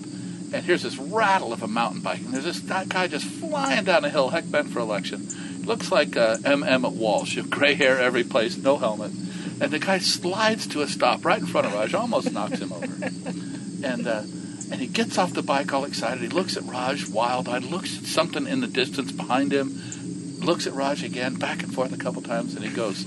and 0.53 0.63
here's 0.63 0.83
this 0.83 0.97
rattle 0.97 1.53
of 1.53 1.63
a 1.63 1.67
mountain 1.67 2.01
bike, 2.01 2.19
and 2.19 2.33
there's 2.33 2.45
this 2.45 2.59
guy 2.59 2.85
guy 2.85 3.07
just 3.07 3.25
flying 3.25 3.85
down 3.85 4.05
a 4.05 4.09
hill, 4.09 4.29
heck 4.29 4.49
bent 4.49 4.69
for 4.69 4.79
election. 4.79 5.27
Looks 5.65 5.91
like 5.91 6.15
uh, 6.15 6.37
M. 6.45 6.63
Emmet 6.63 6.93
Walsh, 6.93 7.39
gray 7.49 7.73
hair 7.73 7.99
every 7.99 8.23
place, 8.23 8.55
no 8.55 8.77
helmet. 8.77 9.11
And 9.59 9.71
the 9.71 9.79
guy 9.79 9.97
slides 9.97 10.67
to 10.67 10.81
a 10.81 10.87
stop 10.87 11.25
right 11.25 11.39
in 11.39 11.47
front 11.47 11.65
of 11.65 11.73
Raj, 11.73 11.93
almost 11.93 12.31
knocks 12.31 12.59
him 12.59 12.71
over. 12.73 12.87
And 13.83 14.07
uh, 14.07 14.23
and 14.71 14.81
he 14.81 14.87
gets 14.87 15.19
off 15.19 15.33
the 15.33 15.43
bike 15.43 15.71
all 15.71 15.85
excited. 15.85 16.19
He 16.19 16.27
looks 16.29 16.57
at 16.57 16.63
Raj, 16.63 17.07
wild-eyed, 17.07 17.65
looks 17.65 17.99
at 17.99 18.05
something 18.05 18.47
in 18.47 18.61
the 18.61 18.67
distance 18.67 19.11
behind 19.11 19.53
him, 19.53 19.79
looks 20.39 20.65
at 20.65 20.73
Raj 20.73 21.03
again, 21.03 21.35
back 21.35 21.61
and 21.61 21.71
forth 21.71 21.93
a 21.93 21.97
couple 21.97 22.23
times, 22.23 22.55
and 22.55 22.65
he 22.65 22.71
goes, 22.71 23.05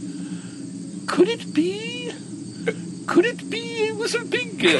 "Could 1.09 1.29
it 1.29 1.53
be? 1.53 2.13
Could 3.07 3.25
it 3.25 3.51
be 3.51 3.89
it 3.89 3.97
was 3.97 4.15
a 4.15 4.25
big?" 4.25 4.65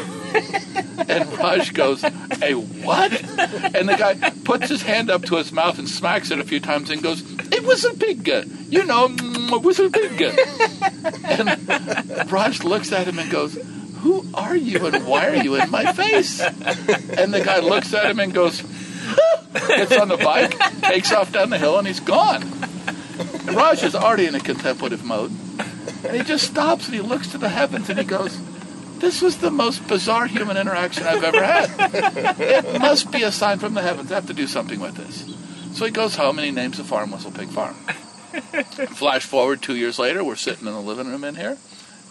And 1.09 1.39
Raj 1.39 1.73
goes, 1.75 2.05
"A 2.05 2.53
what?" 2.53 3.13
And 3.75 3.89
the 3.89 3.97
guy 3.99 4.15
puts 4.45 4.69
his 4.69 4.83
hand 4.83 5.11
up 5.11 5.25
to 5.25 5.37
his 5.37 5.51
mouth 5.53 5.79
and 5.79 5.89
smacks 5.89 6.31
it 6.31 6.39
a 6.39 6.45
few 6.45 6.61
times 6.61 6.91
and 6.91 7.03
goes, 7.03 7.23
"It 7.69 7.77
was 7.77 7.85
a 7.85 7.95
big, 7.95 8.27
you 8.71 8.85
know, 8.87 9.09
mm, 9.09 9.53
a 9.79 9.89
big." 9.91 10.23
And 11.25 12.33
Raj 12.33 12.65
looks 12.65 12.93
at 12.93 13.07
him 13.07 13.19
and 13.19 13.31
goes, 13.31 13.59
"Who 14.01 14.25
are 14.33 14.57
you 14.57 14.87
and 14.87 15.07
why 15.07 15.29
are 15.29 15.37
you 15.37 15.57
in 15.57 15.71
my 15.71 15.93
face?" 15.93 16.41
And 16.41 17.35
the 17.35 17.43
guy 17.45 17.59
looks 17.61 17.93
at 17.93 18.11
him 18.11 18.21
and 18.21 18.33
goes, 18.33 18.63
gets 19.69 19.93
on 19.97 20.09
the 20.09 20.17
bike, 20.17 20.57
takes 20.81 21.13
off 21.13 21.31
down 21.33 21.51
the 21.51 21.59
hill, 21.59 21.77
and 21.79 21.87
he's 21.87 22.01
gone. 22.01 22.43
And 23.47 23.55
Raj 23.55 23.83
is 23.83 23.95
already 23.95 24.25
in 24.27 24.35
a 24.35 24.41
contemplative 24.41 25.05
mode, 25.05 25.33
and 26.05 26.17
he 26.17 26.23
just 26.23 26.47
stops 26.47 26.87
and 26.87 26.95
he 26.95 27.03
looks 27.03 27.29
to 27.29 27.39
the 27.39 27.51
heavens 27.51 27.91
and 27.91 27.99
he 27.99 28.05
goes, 28.05 28.39
"This 28.99 29.21
was 29.21 29.37
the 29.39 29.51
most 29.51 29.87
bizarre 29.89 30.27
human 30.27 30.57
interaction 30.57 31.07
I've 31.07 31.23
ever 31.23 31.45
had. 31.45 31.69
It 32.41 32.81
must 32.81 33.11
be 33.11 33.23
a 33.25 33.33
sign 33.33 33.59
from 33.59 33.75
the 33.75 33.83
heavens. 33.83 34.11
I 34.11 34.15
have 34.17 34.27
to 34.29 34.33
do 34.33 34.47
something 34.47 34.81
with 34.81 34.97
this." 34.97 35.25
So 35.79 35.85
he 35.85 35.93
goes 35.93 36.17
home 36.17 36.41
and 36.41 36.45
he 36.45 36.51
names 36.51 36.79
the 36.79 36.83
farm 36.83 37.13
Whistle 37.13 37.31
Pig 37.31 37.51
Farm. 37.51 37.75
Flash 38.97 39.25
forward 39.25 39.63
two 39.63 39.77
years 39.77 39.97
later, 39.97 40.25
we're 40.25 40.35
sitting 40.35 40.67
in 40.67 40.75
the 40.75 40.81
living 40.81 41.07
room 41.07 41.23
in 41.23 41.37
here, 41.37 41.57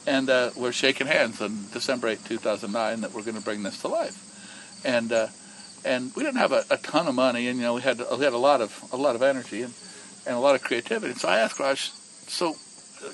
and 0.07 0.29
uh, 0.29 0.51
we're 0.55 0.71
shaking 0.71 1.05
hands 1.05 1.41
on 1.41 1.65
December 1.73 2.07
8, 2.07 2.23
2009, 2.23 3.01
that 3.01 3.11
we're 3.11 3.23
going 3.23 3.35
to 3.35 3.43
bring 3.43 3.63
this 3.63 3.81
to 3.81 3.89
life. 3.89 4.85
And 4.85 5.11
uh, 5.11 5.27
and 5.83 6.15
we 6.15 6.23
didn't 6.23 6.37
have 6.37 6.53
a, 6.53 6.63
a 6.71 6.77
ton 6.77 7.09
of 7.09 7.15
money, 7.15 7.49
and 7.49 7.57
you 7.57 7.63
know 7.63 7.73
we 7.73 7.81
had 7.81 7.99
we 7.99 8.23
had 8.23 8.31
a 8.31 8.37
lot 8.37 8.61
of 8.61 8.87
a 8.93 8.95
lot 8.95 9.17
of 9.17 9.21
energy 9.21 9.63
and, 9.63 9.73
and 10.25 10.37
a 10.37 10.39
lot 10.39 10.55
of 10.55 10.63
creativity. 10.63 11.15
So 11.15 11.27
I 11.27 11.39
asked 11.39 11.59
Raj, 11.59 11.91
so 11.91 12.55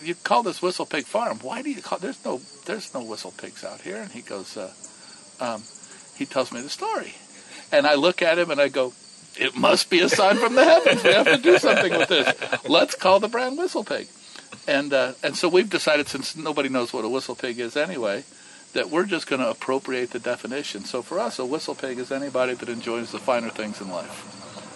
you 0.04 0.13
call 0.13 0.44
this 0.44 0.62
Whistle 0.62 0.86
Pig 0.86 1.06
Farm? 1.06 1.39
Why 1.39 1.63
do 1.63 1.72
you 1.72 1.82
call? 1.82 1.98
There's 1.98 2.24
no 2.24 2.39
there's 2.66 2.94
no 2.94 3.04
whistle 3.04 3.34
pigs 3.36 3.63
out 3.63 3.82
here. 3.82 3.98
And 3.98 4.12
he 4.12 4.22
goes, 4.22 4.56
uh, 4.56 4.72
um, 5.39 5.63
he 6.16 6.28
tells 6.28 6.52
me 6.52 6.62
the 6.62 6.70
story, 6.70 7.16
and 7.72 7.88
I 7.88 7.96
look 7.96 8.22
at 8.22 8.38
him 8.38 8.52
and 8.52 8.62
I 8.62 8.68
go, 8.68 8.94
it 9.38 9.56
must 9.56 9.89
be 9.89 10.00
a 10.02 10.10
sign 10.10 10.38
from 10.38 10.56
the 10.56 10.63
heavens. 10.63 11.04
We 11.04 11.13
have 11.13 11.26
to 11.26 11.38
do 11.38 11.58
something 11.58 11.91
with 11.98 12.10
this. 12.10 12.69
Let's 12.69 12.96
call 12.96 13.19
the 13.19 13.28
brand 13.28 13.58
Whistle 13.58 13.84
Pig. 13.84 14.08
And 14.67 14.93
uh, 14.93 15.13
and 15.24 15.36
so 15.36 15.50
we've 15.50 15.69
decided, 15.69 16.08
since 16.08 16.36
nobody 16.36 16.69
knows 16.69 16.93
what 16.93 17.04
a 17.04 17.10
whistle 17.10 17.36
pig 17.36 17.60
is 17.60 17.76
anyway, 17.76 18.24
that 18.74 18.89
we're 18.89 19.06
just 19.06 19.28
going 19.28 19.41
to 19.41 19.50
appropriate 19.50 20.12
the 20.12 20.19
definition. 20.19 20.86
So 20.86 21.02
for 21.02 21.19
us, 21.19 21.39
a 21.39 21.46
whistle 21.46 21.76
pig 21.76 22.00
is 22.00 22.12
anybody 22.12 22.54
that 22.54 22.69
enjoys 22.69 23.12
the 23.12 23.19
finer 23.19 23.50
things 23.50 23.82
in 23.82 23.89
life. 23.89 24.30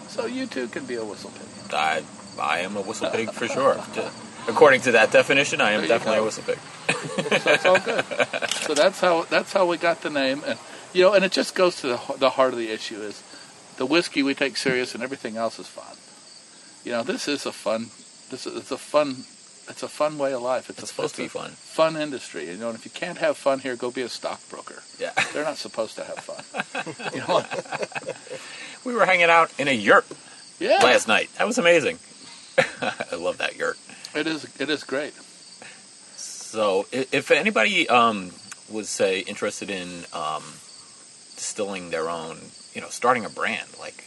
So 0.10 0.26
you 0.26 0.46
too 0.46 0.67
can 0.67 0.86
be 0.86 0.96
a 0.96 1.06
whistle 1.06 1.32
pig. 1.32 1.74
I 1.74 2.04
I 2.39 2.60
am 2.60 2.76
a 2.76 2.82
whistle 2.82 3.10
pig 3.12 3.32
for 3.32 3.48
sure. 3.48 3.82
According 4.48 4.82
to 4.82 4.93
that 4.93 5.12
definition, 5.12 5.60
I 5.60 5.72
am 5.72 5.88
definitely 5.88 6.17
go. 6.17 6.22
a 6.22 6.26
whistle 6.26 6.43
pig. 6.43 6.60
So 7.41 7.52
it's 7.52 7.65
all 7.65 7.80
good. 7.80 8.06
so 8.52 8.74
that's 8.74 9.00
how 9.00 9.24
that's 9.24 9.54
how 9.54 9.65
we 9.65 9.78
got 9.78 10.02
the 10.02 10.10
name, 10.10 10.41
and 10.46 10.60
you 10.93 11.04
know, 11.04 11.13
and 11.13 11.24
it 11.24 11.32
just 11.32 11.56
goes 11.56 11.82
to 11.82 11.88
the 11.88 11.98
the 12.17 12.30
heart 12.32 12.54
of 12.54 12.60
the 12.60 12.70
issue 12.70 13.02
is 13.02 13.22
the 13.78 13.86
whiskey 13.86 14.24
we 14.24 14.34
take 14.34 14.58
serious, 14.58 14.94
and 14.94 15.04
everything 15.04 15.38
else 15.38 15.60
is 15.60 15.68
fun. 15.68 15.96
You 16.84 16.92
know, 16.92 17.04
this 17.04 17.28
is 17.28 17.46
a 17.46 17.52
fun. 17.52 17.88
This 18.30 18.46
is 18.46 18.56
it's 18.56 18.72
a 18.72 18.78
fun. 18.78 19.26
It's 19.70 19.84
a 19.84 19.90
fun 19.90 20.18
way 20.18 20.34
of 20.34 20.42
life. 20.42 20.70
It's, 20.70 20.80
It's 20.80 20.92
a, 20.92 20.94
supposed 20.94 21.16
to 21.16 21.24
be 21.24 21.28
fun. 21.28 21.52
Fun 21.52 21.98
industry. 21.98 22.50
You 22.50 22.56
know, 22.56 22.70
and 22.70 22.78
if 22.78 22.86
you 22.86 22.92
can't 22.92 23.18
have 23.18 23.36
fun 23.36 23.60
here, 23.60 23.76
go 23.76 23.92
be 23.92 24.02
a 24.02 24.10
stockbroker. 24.10 24.82
Yeah. 24.98 25.12
They're 25.34 25.44
not 25.44 25.58
supposed 25.58 25.96
to 25.98 26.06
have 26.06 26.20
fun. 26.20 27.12
you 27.13 27.20
know, 27.20 27.44
We 28.86 28.94
were 28.94 29.06
hanging 29.06 29.26
out 29.26 29.52
in 29.60 29.68
a 29.68 29.74
yurt 29.74 30.06
yeah, 30.60 30.78
last 30.82 31.10
night. 31.10 31.30
That 31.38 31.46
was 31.46 31.58
amazing. 31.58 32.00
I 32.82 33.16
love 33.16 33.40
that 33.40 33.58
yurt. 33.58 33.78
it 34.16 34.26
is. 34.26 34.46
It 34.60 34.70
is 34.70 34.84
great. 34.86 35.13
So, 36.16 36.88
if 36.92 37.30
anybody 37.30 37.90
um, 37.90 38.32
was 38.72 38.88
say 38.88 39.20
interested 39.20 39.70
in 39.70 40.06
um, 40.13 40.44
distilling 41.36 41.90
their 41.92 42.10
own, 42.10 42.38
you 42.78 42.84
know, 42.84 42.90
starting 42.90 43.26
a 43.26 43.30
brand, 43.30 43.68
like, 43.80 44.06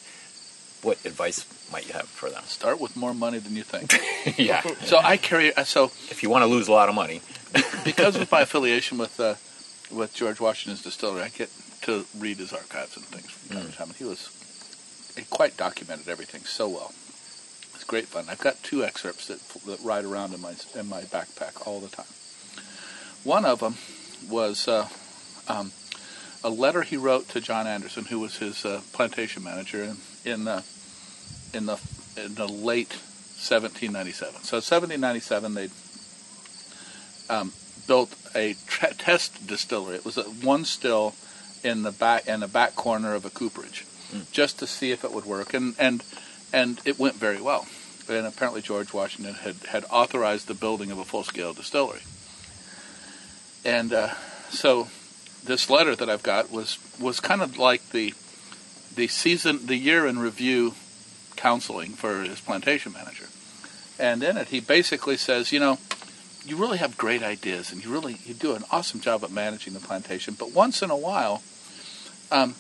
what 0.83 1.05
advice 1.05 1.45
might 1.73 1.89
you 1.89 1.93
have 1.93 2.07
for 2.07 2.31
them? 2.31 2.45
Start 2.45 2.81
with 2.81 2.97
more 2.97 3.13
money 3.13 3.39
than 3.39 3.57
you 3.57 3.65
think. 3.65 4.39
yeah. 4.39 4.63
so 4.85 4.97
I 4.99 5.17
carry. 5.17 5.53
uh, 5.53 5.65
So 5.65 5.87
If 6.09 6.23
you 6.23 6.31
want 6.31 6.43
to 6.43 6.47
lose 6.47 6.69
a 6.69 6.73
lot 6.73 6.89
of 6.89 6.95
money, 6.95 7.21
because 7.85 8.15
of 8.15 8.31
my 8.31 8.43
affiliation 8.43 8.97
with 8.97 9.19
uh, 9.19 9.35
with 9.91 10.15
George 10.15 10.39
Washington's 10.41 10.85
distillery, 10.85 11.23
I 11.23 11.31
get 11.31 11.51
to 11.83 12.07
read 12.17 12.37
his 12.37 12.53
archives 12.53 12.97
and 12.97 13.05
things 13.07 13.29
from 13.29 13.57
time 13.57 13.67
to 13.67 13.77
time. 13.77 13.89
And 13.89 13.97
he 13.97 14.05
was 14.05 14.31
he 15.19 15.25
quite 15.25 15.57
documented 15.57 16.09
everything 16.09 16.43
so 16.43 16.69
well. 16.69 16.93
It's 17.75 17.83
great 17.83 18.07
fun. 18.07 18.27
I've 18.29 18.39
got 18.39 18.63
two 18.63 18.85
excerpts 18.85 19.27
that, 19.27 19.41
that 19.67 19.85
ride 19.85 20.05
around 20.05 20.33
in 20.33 20.41
my 20.41 20.55
in 20.79 20.89
my 20.89 21.01
backpack 21.03 21.67
all 21.67 21.81
the 21.81 21.89
time. 21.89 22.07
One 23.25 23.45
of 23.45 23.59
them 23.59 23.75
was 24.31 24.69
uh, 24.69 24.89
um, 25.49 25.73
a 26.43 26.51
letter 26.51 26.83
he 26.83 26.97
wrote 26.97 27.29
to 27.31 27.41
John 27.41 27.67
Anderson, 27.67 28.05
who 28.05 28.19
was 28.19 28.39
his 28.39 28.65
uh, 28.65 28.81
plantation 28.93 29.43
manager 29.43 29.83
in 29.83 29.97
in 30.25 30.45
the 30.45 30.65
in 31.53 31.67
the 31.67 31.79
in 32.17 32.35
the 32.35 32.47
late 32.47 32.97
1797. 33.41 34.43
So 34.43 34.57
1797, 34.57 35.55
they 35.55 35.69
um, 37.33 37.53
built 37.87 38.15
a 38.35 38.55
tra- 38.67 38.95
test 38.95 39.47
distillery. 39.47 39.97
It 39.97 40.05
was 40.05 40.19
a, 40.19 40.25
one 40.25 40.65
still 40.65 41.15
in 41.63 41.83
the 41.83 41.93
back 41.93 42.27
in 42.27 42.41
the 42.41 42.49
back 42.49 42.75
corner 42.75 43.15
of 43.15 43.25
a 43.25 43.31
cooperage, 43.31 43.87
just 44.33 44.59
to 44.59 44.67
see 44.67 44.91
if 44.91 45.05
it 45.05 45.13
would 45.13 45.25
work. 45.25 45.55
And 45.55 45.75
and 45.79 46.03
and 46.53 46.81
it 46.85 46.99
went 46.99 47.17
very 47.17 47.41
well. 47.41 47.67
And 48.09 48.27
apparently 48.27 48.61
George 48.61 48.93
Washington 48.93 49.35
had, 49.35 49.57
had 49.69 49.85
authorized 49.89 50.49
the 50.49 50.55
building 50.55 50.91
of 50.91 50.99
a 50.99 51.05
full-scale 51.05 51.53
distillery. 51.53 52.01
And 53.65 53.93
uh, 53.93 54.15
so 54.49 54.89
this 55.45 55.71
letter 55.71 55.97
that 55.97 56.11
I've 56.11 56.23
got 56.23 56.51
was 56.51 56.79
was 57.01 57.21
kind 57.21 57.43
of 57.43 57.59
like 57.59 57.91
the 57.91 58.15
the 58.95 59.09
season, 59.09 59.67
the 59.67 59.77
year 59.77 60.07
in 60.07 60.19
review 60.19 60.75
counseling 61.37 61.93
for 61.93 62.23
his 62.23 62.41
plantation 62.41 62.93
manager. 62.93 63.27
And 63.99 64.23
in 64.23 64.37
it, 64.37 64.49
he 64.49 64.61
basically 64.61 65.17
says, 65.17 65.53
you 65.53 65.61
know, 65.61 65.79
you 66.45 66.57
really 66.57 66.79
have 66.79 66.97
great 66.97 67.23
ideas, 67.23 67.73
and 67.73 67.85
you 67.85 67.91
really 67.91 68.19
you 68.25 68.35
do 68.35 68.55
an 68.55 68.65
awesome 68.71 69.01
job 69.01 69.25
at 69.25 69.31
managing 69.31 69.75
the 69.75 69.81
plantation. 69.81 70.35
But 70.39 70.53
once 70.53 70.83
in 70.83 70.91
a 70.91 70.97
while, 70.97 71.43
um, 72.31 72.55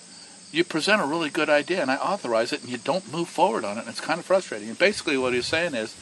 you 0.52 0.64
present 0.64 1.00
a 1.00 1.06
really 1.06 1.30
good 1.30 1.48
idea, 1.48 1.80
and 1.80 1.90
I 1.90 1.96
authorize 1.96 2.52
it, 2.52 2.62
and 2.62 2.70
you 2.70 2.78
don't 2.78 3.12
move 3.12 3.28
forward 3.28 3.64
on 3.64 3.78
it. 3.78 3.80
And 3.80 3.88
it's 3.88 4.00
kind 4.00 4.18
of 4.18 4.26
frustrating. 4.26 4.68
And 4.68 4.78
basically, 4.78 5.16
what 5.16 5.32
he's 5.32 5.46
saying 5.46 5.74
is, 5.74 5.96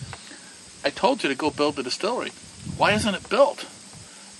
I 0.85 0.91
told 0.91 1.23
you 1.23 1.29
to 1.29 1.35
go 1.35 1.51
build 1.51 1.77
the 1.77 1.83
distillery. 1.83 2.31
Why 2.77 2.93
isn't 2.93 3.15
it 3.15 3.29
built? 3.29 3.67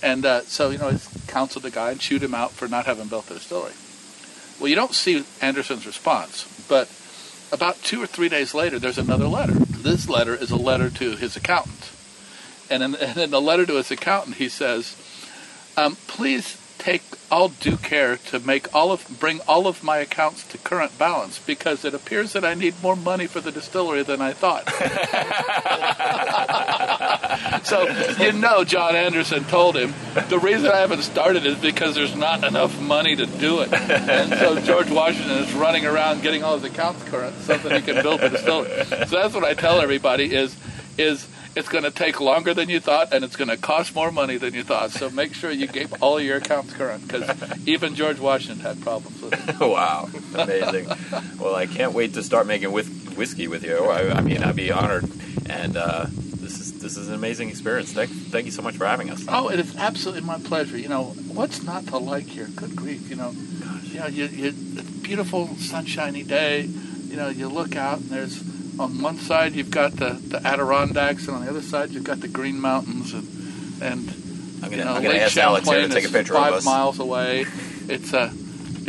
And 0.01 0.25
uh, 0.25 0.41
so, 0.41 0.69
you 0.69 0.77
know, 0.77 0.89
he 0.89 0.97
counseled 1.29 1.63
the 1.63 1.71
guy 1.71 1.91
and 1.91 1.99
chewed 1.99 2.23
him 2.23 2.33
out 2.33 2.51
for 2.51 2.67
not 2.67 2.85
having 2.85 3.07
built 3.07 3.27
the 3.27 3.35
distillery. 3.35 3.73
Well, 4.59 4.67
you 4.67 4.75
don't 4.75 4.93
see 4.93 5.23
Anderson's 5.41 5.85
response, 5.85 6.43
but 6.67 6.91
about 7.51 7.81
two 7.81 8.01
or 8.01 8.07
three 8.07 8.29
days 8.29 8.53
later, 8.53 8.77
there's 8.77 8.97
another 8.97 9.27
letter. 9.27 9.53
This 9.53 10.09
letter 10.09 10.35
is 10.35 10.51
a 10.51 10.57
letter 10.57 10.89
to 10.89 11.15
his 11.15 11.37
accountant. 11.37 11.91
And 12.69 12.83
in, 12.83 12.95
and 12.95 13.17
in 13.17 13.31
the 13.31 13.41
letter 13.41 13.65
to 13.65 13.75
his 13.75 13.91
accountant, 13.91 14.35
he 14.35 14.49
says, 14.49 14.95
um, 15.77 15.95
please 16.07 16.57
take 16.77 17.03
all 17.31 17.49
due 17.49 17.77
care 17.77 18.17
to 18.17 18.39
make 18.39 18.73
all 18.73 18.91
of 18.91 19.19
bring 19.19 19.39
all 19.47 19.67
of 19.67 19.83
my 19.83 19.97
accounts 19.97 20.47
to 20.47 20.57
current 20.57 20.97
balance 20.97 21.37
because 21.37 21.83
it 21.83 21.93
appears 21.93 22.33
that 22.33 22.45
I 22.45 22.53
need 22.53 22.81
more 22.81 22.95
money 22.95 23.27
for 23.27 23.41
the 23.41 23.51
distillery 23.51 24.03
than 24.03 24.21
I 24.21 24.33
thought. 24.33 24.65
so 27.69 27.87
you 28.23 28.31
know 28.33 28.63
John 28.63 28.95
Anderson 28.95 29.43
told 29.45 29.77
him 29.77 29.93
the 30.29 30.39
reason 30.39 30.67
I 30.71 30.77
haven't 30.77 31.03
started 31.03 31.45
is 31.45 31.57
because 31.57 31.95
there's 31.95 32.15
not 32.15 32.43
enough 32.43 32.79
money 32.81 33.15
to 33.15 33.25
do 33.25 33.61
it. 33.61 33.71
And 33.73 34.33
so 34.39 34.59
George 34.59 34.89
Washington 34.89 35.37
is 35.37 35.53
running 35.53 35.85
around 35.85 36.21
getting 36.21 36.43
all 36.43 36.57
his 36.57 36.69
accounts 36.69 37.03
current 37.03 37.35
so 37.41 37.57
that 37.57 37.71
he 37.71 37.81
can 37.81 38.03
build 38.03 38.21
the 38.21 38.29
distillery. 38.29 38.83
So 38.85 39.21
that's 39.21 39.33
what 39.33 39.43
I 39.43 39.53
tell 39.53 39.81
everybody 39.81 40.33
is 40.33 40.55
is 40.97 41.27
it's 41.55 41.69
going 41.69 41.83
to 41.83 41.91
take 41.91 42.21
longer 42.21 42.53
than 42.53 42.69
you 42.69 42.79
thought, 42.79 43.13
and 43.13 43.23
it's 43.23 43.35
going 43.35 43.49
to 43.49 43.57
cost 43.57 43.95
more 43.95 44.11
money 44.11 44.37
than 44.37 44.53
you 44.53 44.63
thought. 44.63 44.91
So 44.91 45.09
make 45.09 45.33
sure 45.33 45.49
you 45.51 45.67
keep 45.67 46.01
all 46.01 46.19
your 46.19 46.37
accounts 46.37 46.73
current, 46.73 47.07
because 47.07 47.27
even 47.67 47.95
George 47.95 48.19
Washington 48.19 48.59
had 48.59 48.81
problems 48.81 49.21
with 49.21 49.33
it. 49.33 49.59
wow, 49.59 50.09
amazing. 50.35 50.87
well, 51.39 51.55
I 51.55 51.65
can't 51.65 51.93
wait 51.93 52.13
to 52.13 52.23
start 52.23 52.47
making 52.47 52.71
whis- 52.71 52.89
whiskey 53.15 53.47
with 53.47 53.63
you. 53.63 53.77
I, 53.77 54.17
I 54.17 54.21
mean, 54.21 54.43
I'd 54.43 54.55
be 54.55 54.71
honored, 54.71 55.09
and 55.49 55.75
uh, 55.75 56.05
this 56.89 56.97
is 56.97 57.09
an 57.09 57.13
amazing 57.13 57.49
experience. 57.49 57.93
Thank, 57.93 58.09
thank 58.09 58.45
you 58.45 58.51
so 58.51 58.63
much 58.63 58.75
for 58.75 58.85
having 58.87 59.11
us. 59.11 59.23
Oh, 59.27 59.49
it 59.49 59.59
is 59.59 59.75
absolutely 59.77 60.23
my 60.23 60.39
pleasure. 60.39 60.75
You 60.75 60.89
know, 60.89 61.03
what's 61.03 61.61
not 61.61 61.85
to 61.87 61.97
like 61.97 62.25
here? 62.25 62.47
Good 62.55 62.75
grief, 62.75 63.11
you 63.11 63.15
know. 63.15 63.31
You 63.83 63.99
know, 63.99 64.07
you, 64.07 64.25
you, 64.25 64.51
beautiful 65.03 65.47
sunshiny 65.57 66.23
day. 66.23 66.61
You 66.61 67.15
know, 67.15 67.29
you 67.29 67.47
look 67.47 67.75
out 67.75 67.99
and 67.99 68.09
there's 68.09 68.41
on 68.79 69.01
one 69.03 69.17
side 69.17 69.53
you've 69.53 69.69
got 69.69 69.91
the, 69.93 70.13
the 70.13 70.45
Adirondacks, 70.45 71.27
and 71.27 71.37
on 71.37 71.45
the 71.45 71.51
other 71.51 71.61
side 71.61 71.91
you've 71.91 72.03
got 72.03 72.21
the 72.21 72.27
Green 72.27 72.59
Mountains, 72.59 73.13
and 73.13 73.27
and 73.83 74.09
I'm 74.63 74.71
gonna, 74.71 74.77
you 74.77 74.83
know, 74.83 74.93
I'm 74.93 75.03
gonna 75.03 75.13
Lake 75.13 75.21
ask 75.21 75.37
Alex 75.37 75.67
here 75.67 75.77
to 75.77 75.83
Champlain 75.83 76.01
take 76.01 76.09
a 76.09 76.13
picture 76.13 76.33
five 76.33 76.53
of 76.53 76.59
us. 76.59 76.65
miles 76.65 76.99
away. 76.99 77.45
It's 77.87 78.13
a, 78.13 78.31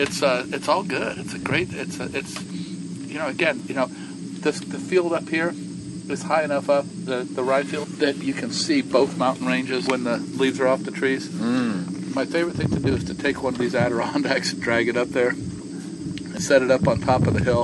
it's 0.00 0.22
a, 0.22 0.46
it's 0.48 0.68
all 0.68 0.84
good. 0.84 1.18
It's 1.18 1.34
a 1.34 1.38
great. 1.38 1.72
It's 1.72 2.00
a, 2.00 2.04
it's, 2.16 2.42
you 2.42 3.18
know, 3.18 3.28
again, 3.28 3.62
you 3.66 3.74
know, 3.74 3.86
this 3.88 4.60
the 4.60 4.78
field 4.78 5.12
up 5.12 5.28
here 5.28 5.52
is 6.10 6.22
high 6.22 6.42
enough 6.44 6.68
up 6.70 6.84
the 7.04 7.24
the 7.24 7.42
rye 7.42 7.62
field 7.64 7.88
that 8.00 8.16
you 8.16 8.32
can 8.34 8.50
see 8.50 8.82
both 8.82 9.16
mountain 9.16 9.46
ranges 9.46 9.86
when 9.86 10.04
the 10.04 10.16
leaves 10.18 10.60
are 10.60 10.66
off 10.68 10.82
the 10.82 10.90
trees. 10.90 11.28
Mm. 11.28 12.14
My 12.14 12.24
favorite 12.24 12.56
thing 12.56 12.68
to 12.70 12.80
do 12.80 12.94
is 12.94 13.04
to 13.04 13.14
take 13.14 13.42
one 13.42 13.54
of 13.54 13.60
these 13.60 13.74
Adirondacks 13.74 14.52
and 14.52 14.60
drag 14.62 14.88
it 14.88 14.96
up 14.96 15.08
there 15.08 15.28
and 15.30 16.42
set 16.42 16.62
it 16.62 16.70
up 16.70 16.86
on 16.88 17.00
top 17.00 17.26
of 17.26 17.34
the 17.34 17.42
hill, 17.42 17.62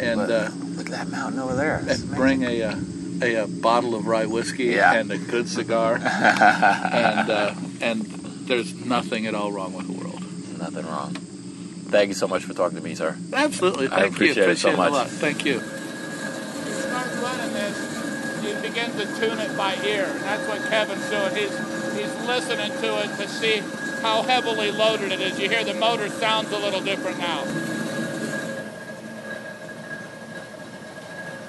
and. 0.00 0.16
Look, 0.20 0.30
Uh, 0.30 0.50
look 0.76 0.86
at 0.86 0.92
that 0.92 1.08
mountain 1.08 1.38
over 1.40 1.54
there. 1.54 1.80
That's 1.84 2.00
and 2.02 2.08
amazing. 2.14 2.16
bring 2.16 2.42
a, 2.42 2.62
uh, 2.62 2.76
a, 3.22 3.34
a 3.44 3.46
bottle 3.46 3.94
of 3.94 4.06
rye 4.08 4.26
whiskey 4.26 4.64
Yeah. 4.74 4.94
and 4.94 5.10
a 5.12 5.18
good 5.18 5.48
cigar, 5.48 5.94
and 6.02 7.30
uh, 7.30 7.54
and 7.80 8.02
there's 8.48 8.74
nothing 8.74 9.26
at 9.26 9.34
all 9.36 9.52
wrong 9.52 9.72
with 9.72 9.86
the 9.86 9.92
world. 9.92 10.20
Nothing 10.58 10.86
wrong. 10.86 11.14
Thank 11.14 12.08
you 12.08 12.14
so 12.14 12.26
much 12.26 12.42
for 12.44 12.54
talking 12.54 12.76
to 12.76 12.82
me, 12.82 12.96
sir. 12.96 13.16
Absolutely, 13.32 13.86
I 13.86 14.00
thank 14.00 14.14
appreciate 14.14 14.46
you. 14.46 14.50
it 14.50 14.58
so 14.58 14.70
Appreciate 14.70 14.76
much. 14.76 14.90
a 14.90 14.94
lot. 14.94 15.08
Thank 15.08 15.44
you 15.44 15.60
start 15.60 17.06
running 17.22 17.52
this, 17.54 18.42
you 18.42 18.53
begin 18.64 18.90
to 18.92 19.04
tune 19.20 19.38
it 19.38 19.54
by 19.56 19.76
ear. 19.84 20.06
And 20.08 20.20
that's 20.22 20.48
what 20.48 20.62
Kevin's 20.70 21.08
doing. 21.10 21.34
He's 21.36 21.56
he's 21.92 22.26
listening 22.26 22.72
to 22.80 23.04
it 23.04 23.16
to 23.18 23.28
see 23.28 23.58
how 24.00 24.22
heavily 24.22 24.70
loaded 24.70 25.12
it 25.12 25.20
is. 25.20 25.38
You 25.38 25.50
hear 25.50 25.64
the 25.64 25.74
motor 25.74 26.08
sounds 26.08 26.50
a 26.50 26.58
little 26.58 26.80
different 26.80 27.18
now. 27.18 27.44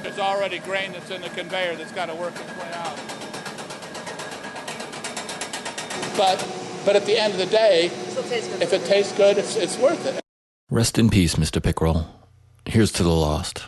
There's 0.04 0.20
already 0.20 0.60
grain 0.60 0.92
that's 0.92 1.10
in 1.10 1.22
the 1.22 1.30
conveyor 1.30 1.76
that's 1.78 1.94
got 1.94 2.08
to 2.08 2.16
work 2.16 2.34
its 2.36 2.58
way 2.58 2.72
out. 2.74 2.98
But 6.18 6.38
but 6.86 6.96
at 6.96 7.06
the 7.06 7.18
end 7.18 7.34
of 7.34 7.40
the 7.40 7.46
day, 7.46 7.86
if 7.86 8.74
it 8.74 8.86
tastes 8.86 9.14
good, 9.14 9.38
it's, 9.38 9.56
it's 9.56 9.78
worth 9.78 10.06
it. 10.06 10.22
Rest 10.70 11.00
in 11.00 11.10
peace, 11.10 11.36
Mr. 11.36 11.62
Pickerell. 11.62 12.08
Here's 12.66 12.92
to 12.94 13.04
the 13.04 13.10
lost. 13.10 13.68